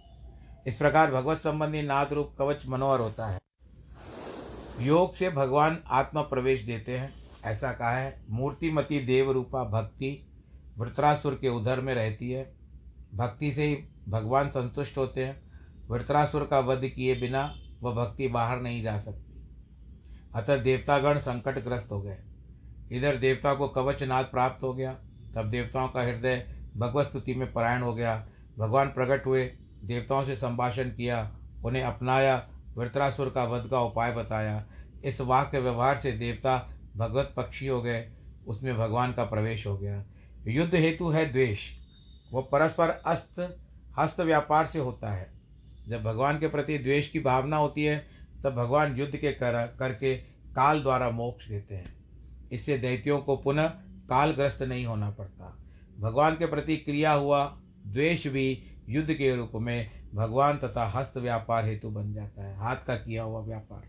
इस 0.67 0.76
प्रकार 0.76 1.12
भगवत 1.12 1.41
संबंधी 1.41 1.82
नाद 1.82 2.13
रूप 2.13 2.36
कवच 2.39 2.65
मनोहर 2.67 2.99
होता 2.99 3.28
है। 3.28 3.39
योग 4.80 5.15
से 5.15 5.30
भगवान 5.30 5.84
आत्मा 5.88 6.21
प्रवेश 6.21 6.62
देते 6.62 6.97
हैं। 6.97 7.22
ऐसा 7.43 7.71
कहा 7.71 7.91
है, 7.91 8.23
मूर्तिमती 8.29 8.99
देव 8.99 9.32
रूपा 9.32 9.63
भक्ति 9.63 10.27
वृत्रासुर 10.77 11.38
के 11.41 11.49
उधर 11.49 11.82
में 11.82 11.95
रहती 11.95 12.32
है। 12.32 12.56
भक्ति 13.15 13.51
से 13.51 13.65
ही 13.65 13.77
भगवान 14.10 14.49
संतुष्ट 14.49 14.97
होते 14.97 15.25
हैं। 15.25 15.43
वृत्रासुर 15.89 16.47
का 16.51 16.60
वध 16.60 16.88
किए 16.95 17.15
बिना 17.15 17.56
वह 17.82 17.93
भक्ति 17.93 18.27
बाहर 18.27 18.62
नहीं 18.62 18.84
जा 18.84 18.97
सकती। 18.97 19.47
अतः 20.36 20.58
देवतागण 20.58 21.19
संकटग्रस्त 21.19 21.91
हो 21.91 22.01
गए। 22.01 22.17
इधर 22.91 23.15
देवता 23.15 23.53
को 23.53 23.67
कवच 23.67 24.03
नाद 24.03 24.25
प्राप्त 24.25 24.63
हो 24.63 24.73
गया। 24.73 24.93
तब 25.36 25.49
देवताओं 25.49 25.89
का 25.89 26.01
हृदय 26.01 26.56
भगवत 26.77 27.08
स्तुति 27.08 27.36
में 27.36 27.53
परायण 27.53 27.82
हो 27.82 27.93
गया। 27.93 28.27
भगवान 28.60 28.88
प्रकट 28.88 29.25
हुए, 29.25 29.45
देवताओं 29.84 30.23
से 30.23 30.36
संभाषण 30.36 30.89
किया, 30.89 31.38
उन्हें 31.65 31.84
अपनाया, 31.84 32.47
वृत्रासुर 32.77 33.29
का 33.29 33.43
वध 33.43 33.69
का 33.69 33.82
उपाय 33.82 34.12
बताया। 34.12 34.67
इस 35.06 35.21
वाक्य 35.21 35.60
व्यवहार 35.60 35.97
से 35.97 36.12
देवता 36.12 36.69
भगवत 36.97 37.34
पक्षी 37.38 37.67
हो 37.67 37.82
गए, 37.82 38.12
उसमें 38.47 38.77
भगवान 38.77 39.13
का 39.13 39.23
प्रवेश 39.23 39.67
हो 39.67 39.77
गया। 39.77 40.06
युद्ध 40.47 40.75
हेतु 40.75 41.10
है 41.10 41.32
द्वेष। 41.32 41.60
वह 42.34 42.41
परस्पर 42.41 42.89
अस्त, 42.89 43.60
हस्त 43.99 44.21
व्यापार 44.21 44.65
से 44.65 44.79
होता 44.79 45.13
है। 45.13 45.34
जब 45.88 46.03
भगवान 46.03 46.39
के 46.39 46.47
प्रति 46.47 46.77
द्वेष 46.77 47.10
की 47.10 47.19
भावना 47.19 47.58
होती 47.58 47.84
है, 47.84 48.08
तब 48.43 48.53
भगवान 48.53 48.97
युद्ध 48.97 49.17
के 49.17 49.32
कर, 49.32 49.75
करके 49.79 50.17
काल 50.56 50.82
द्वारा 50.82 51.10
मोक्ष 51.10 51.47
देते 51.47 51.75
हैं। 51.75 51.95
इससे 52.51 52.77
दैत्यों 52.77 53.19
को 53.19 53.38
पुनः 53.38 53.67
कालग्रस्त 54.10 54.62
नहीं 54.62 54.86
होना 54.86 55.10
पड़ता। 55.10 55.58
भगवान 55.99 56.36
के 56.36 56.45
प्रति 56.45 56.77
क्रिया 56.77 57.13
हुआ 57.13 57.60
द्वेष 57.88 58.27
भी 58.27 58.63
युद्ध 58.89 59.13
के 59.13 59.36
रूप 59.36 59.51
में 59.56 59.91
भगवान 60.13 60.58
तथा 60.58 60.88
हस्त 60.89 61.17
व्यापार 61.17 61.65
हेतु 61.65 61.89
बन 61.89 62.13
जाता 62.13 62.47
है। 62.47 62.58
हाथ 62.58 62.75
का 62.75 62.95
किया 62.95 63.23
हुआ 63.23 63.41
व्यापार। 63.41 63.84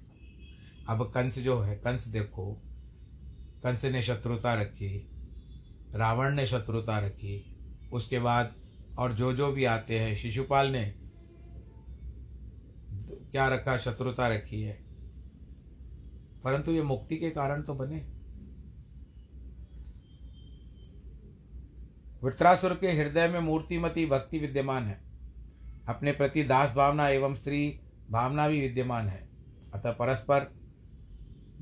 अब 0.89 1.03
कंस 1.03 1.39
जो 1.39 1.61
है, 1.61 1.77
कंस 1.77 2.09
देखो। 2.09 2.63
कंस 3.65 3.85
ने 3.85 4.03
शत्रुता 4.03 4.55
रखी, 4.55 5.11
रावण 5.95 6.35
ने 6.35 6.47
शत्रुता 6.47 6.99
रखी। 6.99 7.57
उसके 7.93 8.19
बाद 8.19 8.55
और 8.99 9.13
जो 9.13 9.33
जो 9.33 9.53
भी 9.53 9.65
आते 9.65 10.01
हैं, 10.01 10.17
शिशुपाल 10.17 10.67
ने 10.67 10.95
क्या 13.31 13.49
रखा, 13.49 13.77
शत्रुता 13.77 14.29
रखी 14.29 14.63
है। 14.63 14.85
परंतु 16.45 16.73
ये 16.73 16.83
मुक्ति 16.83 17.17
के 17.17 17.31
कारण 17.31 17.63
तो 17.63 17.75
बने। 17.75 17.97
वृत्रासुर 22.25 22.75
के 22.75 22.93
हृदय 22.93 23.29
में 23.29 23.41
मूर्तिमती 23.41 24.07
भक्ति 24.07 24.39
विद्यमान 24.39 24.85
है। 24.85 25.01
अपने 25.89 26.13
प्रति 26.13 26.45
दास 26.45 26.75
भावना 26.75 27.09
एवं 27.09 27.35
स्त्री 27.35 27.81
भावना 28.11 28.49
भी 28.49 28.61
विद्यमान 28.61 29.09
है। 29.09 29.29
अतः 29.75 29.91
परस्पर 29.93 30.55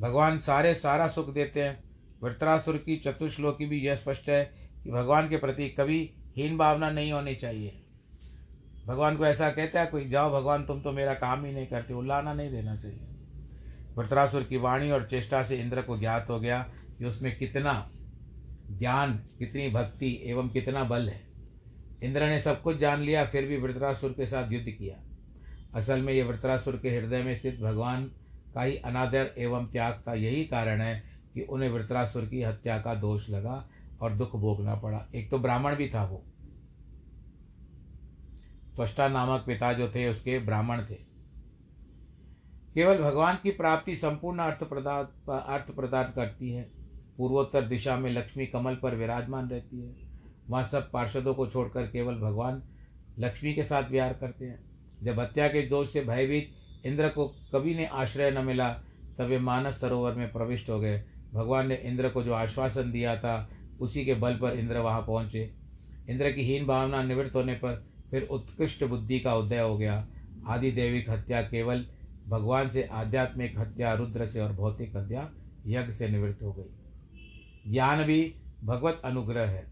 भगवान 0.00 0.38
सारे 0.38 0.74
सारा 0.74 1.08
सुख 1.08 1.34
देते 1.34 1.62
हैं। 1.62 1.91
वृत्रासुर 2.22 2.76
की 2.76 2.96
चतुश्लोकी 2.96 3.66
भी 3.66 3.80
यह 3.80 3.96
स्पष्ट 3.96 4.28
है 4.28 4.44
कि 4.84 4.90
भगवान 4.90 5.28
के 5.28 5.36
प्रति 5.36 5.68
कभी 5.68 6.14
हीन 6.36 6.58
भावना 6.58 6.90
नहीं 6.90 7.12
होनी 7.12 7.34
चाहिए। 7.34 7.78
भगवान 8.86 9.16
को 9.16 9.26
ऐसा 9.26 9.50
कहता 9.50 9.80
है, 9.80 9.86
कोई 9.86 10.08
जाओ 10.08 10.32
भगवान, 10.32 10.66
तुम 10.66 10.82
तो 10.82 10.92
मेरा 10.92 11.14
काम 11.14 11.44
ही 11.44 11.52
नहीं 11.52 11.66
करते, 11.66 11.94
उल्लाना 11.94 12.34
नहीं 12.34 12.50
देना 12.50 12.76
चाहिए। 12.76 13.08
वृत्रासुर 13.98 14.42
की 14.42 14.56
वाणी 14.56 14.90
और 14.90 15.06
चेष्टा 15.10 15.42
से 15.42 15.56
इंद्र 15.56 15.82
को 15.82 15.98
ज्ञात 15.98 16.26
हो 16.30 16.40
गया 16.40 16.62
कि 16.98 17.04
उसमें 17.04 17.38
कितना 17.38 17.90
ज्ञान, 18.70 19.12
कितनी 19.38 19.68
भक्ति 19.68 20.22
एवं 20.24 20.48
कितना 20.48 20.84
बल 20.84 21.08
है। 21.08 21.20
इंद्र 22.02 22.26
ने 22.26 22.40
सब 22.40 22.62
कुछ 22.62 22.76
जान 22.76 23.00
लिया, 23.00 23.24
फिर 23.24 23.46
भी 23.46 23.56
वृत्रासुर 23.56 24.10
के 24.10 24.26
साथ 24.26 24.52
युद्ध 24.52 24.70
किया। 24.70 25.04
असल 25.74 26.02
में 26.02 26.12
ये 26.12 26.22
वृत्रासुर 26.22 26.76
के 26.76 26.90
हृदय 26.90 27.22
में 27.22 27.36
स्थित 27.36 27.60
भगवान 27.60 28.04
का 28.54 28.62
ही 28.62 28.76
अनादर 28.76 29.34
एवं 29.38 29.66
त्याग 29.66 30.02
था 30.08 30.14
यही 30.14 30.44
कारण 30.44 30.80
है 30.80 31.11
कि 31.34 31.42
उन्हें 31.42 31.70
वृत्रासुर 31.70 32.26
की 32.26 32.42
हत्या 32.42 32.78
का 32.78 32.94
दोष 32.94 33.30
लगा 33.30 33.68
और 34.00 34.12
दुख 34.12 34.36
भोगना 34.36 34.74
पड़ा। 34.74 35.08
एक 35.14 35.30
तो 35.30 35.38
ब्राह्मण 35.38 35.76
भी 35.76 35.88
था 35.88 36.04
वो। 36.04 36.24
त्वष्टा 38.76 39.08
नामक 39.08 39.44
पिता 39.46 39.72
जो 39.72 39.88
थे, 39.88 40.08
उसके 40.08 40.38
ब्राह्मण 40.38 40.82
थे। 40.90 40.94
केवल 42.74 42.98
भगवान 42.98 43.38
की 43.42 43.50
प्राप्ति 43.50 43.96
संपूर्ण 43.96 44.38
अर्थ 44.38 44.64
प्रदान 44.64 45.32
अर्थ 45.32 45.74
प्रदान 45.74 46.04
करती 46.04 46.50
है। 46.50 46.70
पूर्वोत्तर 47.18 47.62
दिशा 47.62 47.96
में 47.96 48.10
लक्ष्मी 48.10 48.46
कमल 48.46 48.74
पर 48.74 48.94
विराजमान 48.94 49.50
रहती 49.50 49.80
है। 49.80 49.96
वहाँ 50.50 50.64
सब 50.64 50.90
पार्षदों 50.90 51.34
को 51.34 51.46
छोड़कर 51.46 51.86
केवल 51.86 52.14
भगवान 52.14 52.62
लक्ष्मी 53.18 53.54
के 53.54 53.62
साथ 53.62 53.90
विहार 53.90 54.12
करते 54.12 54.44
हैं। 54.44 54.64
जब 55.02 55.20
हत्या 55.20 55.48
के 55.48 55.66
दोष 55.66 55.92
से 55.92 56.00
भयभीत 56.00 56.52
इंद्र 56.86 57.08
को 57.08 57.28
कभी 57.28 57.74
ने 57.74 57.86
आश्रय 57.86 58.30
न 58.30 58.44
मिला, 58.44 58.72
तब 59.18 59.24
वे 59.24 59.38
मानस 59.38 59.80
सरोवर 59.80 60.14
में 60.14 60.32
प्रविष्ट 60.32 60.70
हो 60.70 60.80
गए। 60.80 61.04
भगवान 61.34 61.68
ने 61.68 61.74
इंद्र 61.74 62.08
को 62.08 62.22
जो 62.22 62.32
आश्वासन 62.32 62.92
दिया 62.92 63.16
था, 63.16 63.50
उसी 63.80 64.04
के 64.04 64.14
बल 64.14 64.36
पर 64.36 64.52
इंद्र 64.52 64.78
वहाँ 64.78 65.00
पहुँचे। 65.00 65.54
इंद्र 66.08 66.32
की 66.32 66.42
हीन 66.42 66.66
भावना 66.66 67.02
निवृत्त 67.02 67.34
होने 67.34 67.54
पर 67.54 67.86
फिर 68.10 68.22
उत्कृष्ट 68.22 68.84
बुद्धि 68.84 69.20
का 69.20 69.36
उदय 69.36 69.60
हो 69.60 69.78
गया। 69.78 70.08
आदि 70.46 70.72
दैविक 70.72 71.10
हत्या 71.10 71.42
केवल 71.42 71.86
भगवान 72.28 72.70
से 72.70 72.82
आध्यात्मिक 72.82 73.58
हत्या, 73.58 73.94
रुद्र 73.94 74.26
से 74.26 74.40
और 74.40 74.52
भौतिक 74.52 74.96
हत्या, 74.96 75.32
यज्ञ 75.66 75.92
से 75.92 76.08
निवृत्त 76.08 76.42
हो 76.42 76.52
गई। 76.52 76.76
ज्ञान 77.72 78.04
भी 78.04 78.34
भगवत 78.64 79.02
अनुग्रह 79.04 79.50
है। 79.50 79.66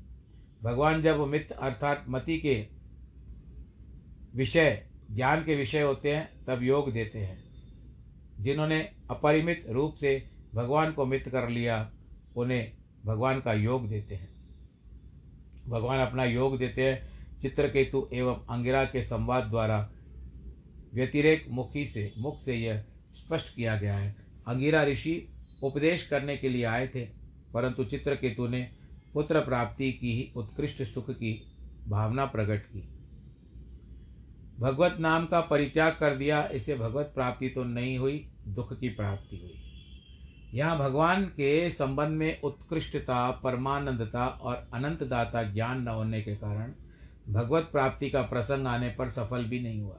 भगवान 0.63 1.03
जब 1.03 1.27
मित 1.27 1.53
अर्थात 1.53 2.05
मति 2.09 2.39
के 2.39 2.67
विषय, 4.35 4.87
ज्ञान 5.11 5.45
के 5.45 5.57
विषय 5.57 5.83
होते 5.83 6.17
हैं, 6.17 6.45
तब 6.47 6.63
योग 6.63 6.93
देते 6.93 7.19
हैं। 7.19 7.45
जिन्होंने 8.41 8.81
अपरिमित 9.11 9.67
रूप 9.71 9.95
से 9.95 10.31
भगवान 10.55 10.93
को 10.93 11.07
मित 11.07 11.29
कर 11.29 11.49
लिया, 11.49 11.93
उन्हें 12.37 12.73
भगवान 13.05 13.41
का 13.41 13.53
योग 13.53 13.89
देते 13.89 14.15
हैं। 14.15 14.29
भगवान 15.69 16.01
अपना 16.01 16.25
योग 16.25 16.59
देते 16.59 16.85
हैं, 16.85 17.11
चित्रकेतु 17.43 18.09
एवं 18.13 18.35
अंगिरा 18.35 18.85
के 18.85 19.03
संवाद 19.03 19.45
द्वारा 19.45 19.91
व्यतिरेक 20.95 21.47
मुखी 21.49 21.87
से, 21.87 22.13
मुख 22.19 22.41
से 22.41 22.55
यह 22.55 22.85
स्पष्ट 23.15 23.55
किया 23.55 23.77
गया 23.77 23.97
है। 23.97 24.17
अंगिरा 24.47 24.85
ऋषि 24.85 25.29
उपदेश 25.63 26.07
करने 26.07 26.37
के 26.37 26.49
लिए 26.49 26.65
आए 26.65 26.89
थे, 26.89 27.05
परंतु 27.55 27.85
चित्रकेतु 27.85 28.49
ने 28.49 28.71
पुत्र 29.15 29.41
प्राप्ति 29.41 29.93
की 29.93 30.13
ही 30.13 30.33
उत्कृष्ट 30.37 30.83
सुख 30.83 31.11
की 31.11 31.53
भावना 31.89 32.25
प्रकट 32.25 32.67
की। 32.67 32.89
भगवत 34.61 34.97
नाम 35.01 35.27
का 35.27 35.41
परित्याग 35.41 35.97
कर 36.01 36.15
दिया, 36.15 36.49
इसे 36.53 36.75
भगवत 36.75 37.13
प्राप्ति 37.15 37.49
तो 37.49 37.65
नहीं 37.65 37.99
हुई, 37.99 38.33
दुख 38.49 38.81
की 38.81 38.89
प्राप्ति 38.89 39.37
हुई। 39.37 39.70
यहाँ 40.55 40.79
भगवान 40.79 41.25
के 41.25 41.71
संबंध 41.71 42.09
में 42.09 42.41
उत्कृष्टता, 42.41 43.31
परमानंदता 43.31 44.27
और 44.27 44.69
अनंत 44.75 45.03
दाता 45.03 45.43
ज्ञान 45.43 45.83
न 45.83 45.89
होने 45.89 46.23
के 46.23 46.35
कारण 46.35 46.73
भगवत 47.31 47.69
प्राप्ति 47.73 48.11
का 48.11 48.23
प्रसंग 48.23 48.67
आने 48.67 48.91
पर 48.91 49.09
सफल 49.09 49.45
भी 49.45 49.61
नहीं 49.61 49.81
हुआ। 49.81 49.99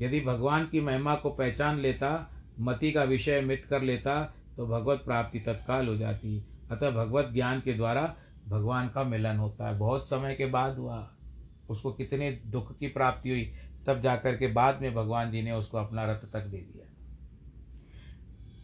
यदि 0.00 0.20
भगवान 0.20 0.66
की 0.66 0.80
महिमा 0.80 1.14
को 1.14 1.30
पहचान 1.30 1.78
लेता, 1.78 2.30
मति 2.60 2.92
का 2.92 3.04
विषय 3.04 3.40
मित 3.40 3.64
कर 3.64 3.82
लेता 3.82 4.34
तो 4.56 4.66
भगवत 4.66 4.98
प्राप्ति 4.98 5.40
तत्काल 5.40 5.88
हो 5.88 5.96
जाती। 5.96 6.44
अतः 6.70 6.90
भगवत 6.90 7.30
ज्ञान 7.32 7.60
के 7.60 7.72
द्वारा 7.72 8.16
भगवान 8.48 8.88
का 8.88 9.04
मिलन 9.04 9.36
होता। 9.36 9.68
है 9.68 9.78
बहुत 9.78 10.08
समय 10.08 10.34
के 10.34 10.46
बाद 10.46 10.78
हुआ। 10.78 11.10
उसको 11.70 11.92
कितने 11.92 12.40
दुख 12.46 12.78
की 12.78 12.88
प्राप्ति 12.88 13.30
हुई, 13.30 13.54
तब 13.86 14.00
जाकर 14.00 14.36
के 14.36 14.46
बाद 14.46 14.82
में 14.82 14.94
भगवान 14.94 15.30
जी 15.30 15.42
ने 15.42 15.52
उसको 15.52 15.78
अपना 15.78 16.04
रथ 16.04 16.32
तक 16.32 16.40
दे 16.40 16.56
दिया। 16.56 16.92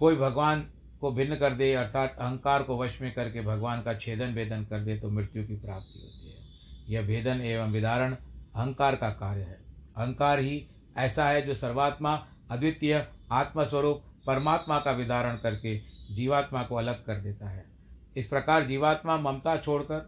कोई 0.01 0.16
भगवान 0.16 0.66
को 1.07 1.12
भिन्न 1.12 1.37
कर 1.37 1.55
दे, 1.55 1.75
अर्थात 1.75 2.16
अहंकार 2.19 2.62
को 2.62 2.79
वश 2.79 3.01
में 3.03 3.12
करके 3.14 3.40
भगवान 3.40 3.83
का 3.83 3.95
छेदन 3.95 4.35
भेदन 4.35 4.64
कर 4.64 4.81
दे 4.81 4.99
तो 4.99 5.11
मृत्यु 5.11 5.47
की 5.47 5.57
प्राप्ति 5.57 5.99
होती 5.99 6.31
है। 6.31 6.37
यह 6.88 7.07
भेदन 7.07 7.40
एवं 7.40 7.73
विदारण 7.73 8.12
अहंकार 8.12 8.97
का 8.97 9.11
कार्य 9.11 9.40
है। 9.40 9.59
अहंकार 9.97 10.38
ही 10.38 10.66
ऐसा 10.97 11.29
है 11.29 11.42
जो 11.42 11.55
सर्वात्मा, 11.55 12.27
अद्वितीय, 12.51 13.07
आत्मस्वरूप, 13.33 14.03
परमात्मा 14.27 14.79
का 14.79 14.92
विदारण 14.92 15.37
करके 15.37 15.79
जीवात्मा 16.14 16.62
को 16.62 16.75
अलग 16.75 17.05
कर 17.05 17.16
देता 17.16 17.49
है। 17.49 17.64
इस 18.16 18.27
प्रकार 18.27 18.66
जीवात्मा 18.66 19.16
ममता 19.16 19.57
छोड़कर 19.57 19.99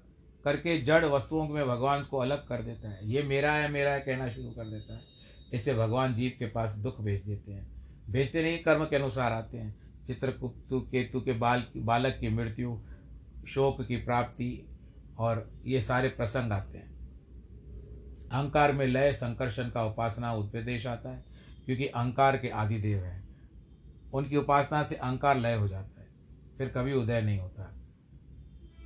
करके 0.44 0.78
जड़ 0.78 1.04
वस्तुओं 1.04 1.48
में 1.48 1.66
भगवान 1.66 2.02
को 2.02 2.18
अलग 2.18 2.46
कर 2.46 2.62
देता 2.62 2.88
है। 2.88 3.00
ये 3.02 3.22
मेरा 3.22 3.52
है 3.52 3.68
मेरा 3.68 3.92
है 3.92 4.00
कहना 4.00 4.28
शुरू 4.28 4.50
कर 4.50 4.64
देता 4.64 4.94
है। 4.94 5.00
इससे 5.52 5.74
भगवान 5.74 6.14
जीव 6.14 6.32
के 6.38 6.46
पास 6.46 6.74
दुख 6.74 7.00
भेज 7.00 7.22
देते 7.22 7.52
हैं। 7.52 7.66
भेजते 8.10 8.42
नहीं, 8.42 8.58
कर्म 8.58 8.84
के 8.84 8.96
अनुसार 8.96 9.32
आते 9.32 9.58
हैं। 9.58 9.87
चित्रगुप्तु 10.08 10.80
केतु 10.80 11.20
के 11.20 11.32
बाल, 11.32 11.64
बालक 11.76 12.16
की 12.20 12.28
मृत्यु, 12.28 12.78
शोक 13.48 13.82
की 13.82 13.96
प्राप्ति 13.96 14.68
और 15.18 15.50
ये 15.66 15.80
सारे 15.82 16.08
प्रसंग 16.08 16.52
आते 16.52 16.78
हैं। 16.78 16.96
अहंकार 18.28 18.72
में 18.72 18.86
लय, 18.86 19.12
संकर्षण 19.12 19.70
का 19.70 19.84
उपासना, 19.84 20.32
उपदेश 20.32 20.86
आता 20.86 21.10
है, 21.10 21.24
क्योंकि 21.66 21.86
अहंकार 21.86 22.36
के 22.36 22.48
आदिदेव 22.48 23.04
हैं। 23.04 23.28
उनकी 24.12 24.36
उपासना 24.36 24.82
से 24.82 24.96
अहंकार 24.96 25.38
लय 25.38 25.54
हो 25.54 25.68
जाता 25.68 26.00
है, 26.00 26.08
फिर 26.58 26.68
कभी 26.68 26.92
उदय 26.92 27.22
नहीं 27.22 27.38
होता। 27.38 27.74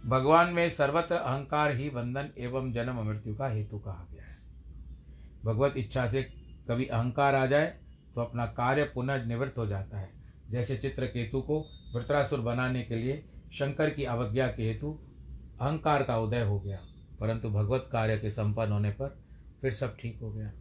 भगवान 0.06 0.52
में 0.52 0.70
सर्वत्र 0.70 1.14
अहंकार 1.14 1.76
ही 1.76 1.90
बंधन 1.90 2.30
एवं 2.38 2.72
जन्म 2.72 3.02
मृत्यु 3.02 3.34
का 3.34 3.48
हेतु 3.48 3.78
कहा 3.78 4.06
गया 4.12 4.24
है। 4.24 4.36
भगवत 5.44 5.74
इच्छा 5.76 6.08
से 6.08 6.22
कभी 6.68 6.86
अहंकार 6.86 7.34
आ 7.34 7.46
जाए 7.46 7.66
तो 8.14 8.20
अपना 8.20 8.46
कार्य 8.46 8.84
पुनर्निवृत्त 8.84 9.58
हो 9.58 9.66
जाता 9.66 9.98
है। 9.98 10.21
जैसे 10.52 10.76
चित्रकेतु 10.76 11.40
को 11.40 11.58
वृत्रासुर 11.94 12.40
बनाने 12.40 12.82
के 12.82 12.96
लिए 12.96 13.22
शंकर 13.52 13.90
की 13.90 14.04
अवज्ञा 14.04 14.46
के 14.46 14.62
हेतु 14.62 14.98
अहंकार 15.60 16.02
का 16.02 16.18
उदय 16.18 16.42
हो 16.42 16.58
गया, 16.60 16.78
परंतु 17.20 17.50
भगवत 17.50 17.88
कार्य 17.92 18.16
के 18.18 18.30
संपन्न 18.30 18.72
होने 18.72 18.90
पर 18.90 19.16
फिर 19.62 19.72
सब 19.72 19.96
ठीक 19.96 20.18
हो 20.22 20.30
गया। 20.32 20.52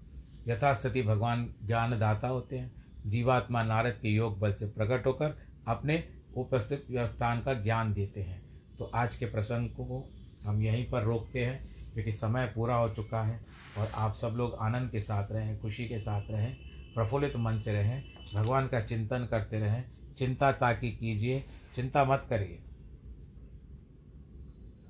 यथास्थिति 0.48 1.02
भगवान 1.02 1.54
ज्ञानदाता 1.64 2.28
होते 2.28 2.58
हैं। 2.58 2.72
जीवात्मा 3.08 3.64
नारद 3.64 3.98
के 4.02 4.10
योग 4.10 4.40
बल 4.40 4.54
से 4.54 4.66
प्रकट 4.68 5.06
होकर 5.06 5.38
अपने 5.68 6.04
उपस्थित 6.38 6.86
स्थान 6.92 7.42
का 7.42 7.54
ज्ञान 7.54 7.94
देते 7.94 8.22
हैं। 8.22 8.42
तो 8.78 8.92
आज 8.96 9.16
के 9.16 9.26
प्रसंग 9.26 9.70
को 9.70 10.08
हम 10.46 10.62
यहीं 10.62 10.86
पर 10.90 11.04
रोकते 11.04 11.46
हैं, 11.46 11.60
क्योंकि 11.94 12.12
समय 12.14 12.52
पूरा 12.56 12.76
हो 12.76 12.90
चुका 12.90 13.22
है 13.22 13.40
और 13.78 13.92
आप 13.96 14.14
सब 14.14 14.34
लोग 14.38 14.56
आनंद 14.62 14.92
के 14.92 15.00
साथ 15.00 15.32
रहें, 15.32 15.60
खुशी 15.60 15.86
के 15.86 16.00
साथ 16.00 16.32
रहें, 16.32 16.56
प्रफुल्लित 16.96 17.36
मन 17.36 17.60
से 17.60 17.74
रहें। 17.74 18.04
भगवान 18.36 18.68
का 18.68 18.82
चिंतन 18.82 19.28
करते 19.32 19.60
रहें। 19.60 19.84
चिंता 20.18 20.52
ताकि 20.52 20.92
कीजिए, 20.92 21.44
चिंता 21.76 22.04
मत 22.06 22.26
करिए। 22.30 22.64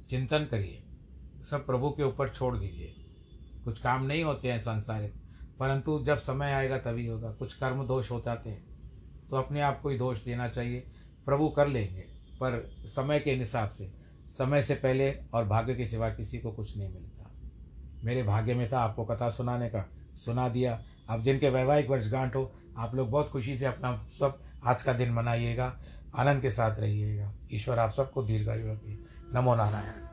चिंतन 0.10 0.46
करिए। 0.46 0.84
सब 1.50 1.66
प्रभु 1.66 1.90
के 1.90 2.04
ऊपर 2.04 2.30
छोड़ 2.30 2.58
दीजिए। 2.58 2.96
कुछ 3.64 3.80
काम 3.82 4.06
नहीं 4.06 4.24
होते 4.24 4.52
हैं 4.52 4.60
संसारिक, 4.60 5.14
परंतु 5.60 6.04
जब 6.04 6.18
समय 6.18 6.52
आएगा 6.52 6.78
तभी 6.78 7.08
होगा। 7.08 7.32
कुछ 7.32 7.54
कर्म 7.54 7.86
दोष 7.88 8.12
हो 8.12 8.20
जाते 8.20 8.50
हैं 8.50 8.70
तो 9.30 9.36
अपने 9.36 9.62
आप 9.62 9.82
को 9.82 9.90
ही 9.90 9.98
दोष 9.98 10.24
देना 10.24 10.48
चाहिए। 10.48 10.80
प्रभु 11.26 11.50
कर 11.50 11.68
लेंगे, 11.68 12.02
पर 12.36 12.70
समय 12.86 13.20
के 13.20 13.32
हिसाब 13.32 13.70
से। 13.70 13.92
समय 14.30 14.64
से 14.64 14.76
पहले 14.76 15.12
और 15.34 15.48
भाग्य 15.48 15.76
के 15.76 15.86
सिवा 15.86 16.10
किसी 16.10 16.40
को 16.40 16.52
कुछ 16.52 16.78
नहीं 16.78 16.90
मिलता। 16.90 17.32
मेरे 18.04 18.24
भाग्य 18.24 18.54
में 18.54 18.68
था 18.72 18.80
आपको 18.80 19.06
कथा 19.06 19.30
सुनाने 19.30 19.70
का। 19.70 19.90
सुना 20.16 20.48
दिया 20.50 20.84
अब 21.12 21.24
जिनके 21.24 21.50
वैवाहिक 21.50 21.90
वर्षगांठ 21.90 22.36
हो, 22.36 22.52
आप 22.78 22.96
लोग 22.96 23.10
बहुत 23.10 23.30
खुशी 23.30 23.58
से 23.58 23.66
अपना 23.66 24.08
सब 24.20 24.40
आज 24.64 24.82
का 24.82 24.94
दिन 24.94 25.12
मनाइएगा, 25.12 25.80
आनंद 26.16 26.42
के 26.42 26.50
साथ 26.50 26.80
रहिएगा। 26.80 27.32
ईश्वर 27.54 27.80
आप 27.80 27.92
सबको 27.92 28.24
दीर्घायु 28.24 28.68
रखिए 28.68 29.00
नमो 29.34 29.56
नारायण। 29.56 30.11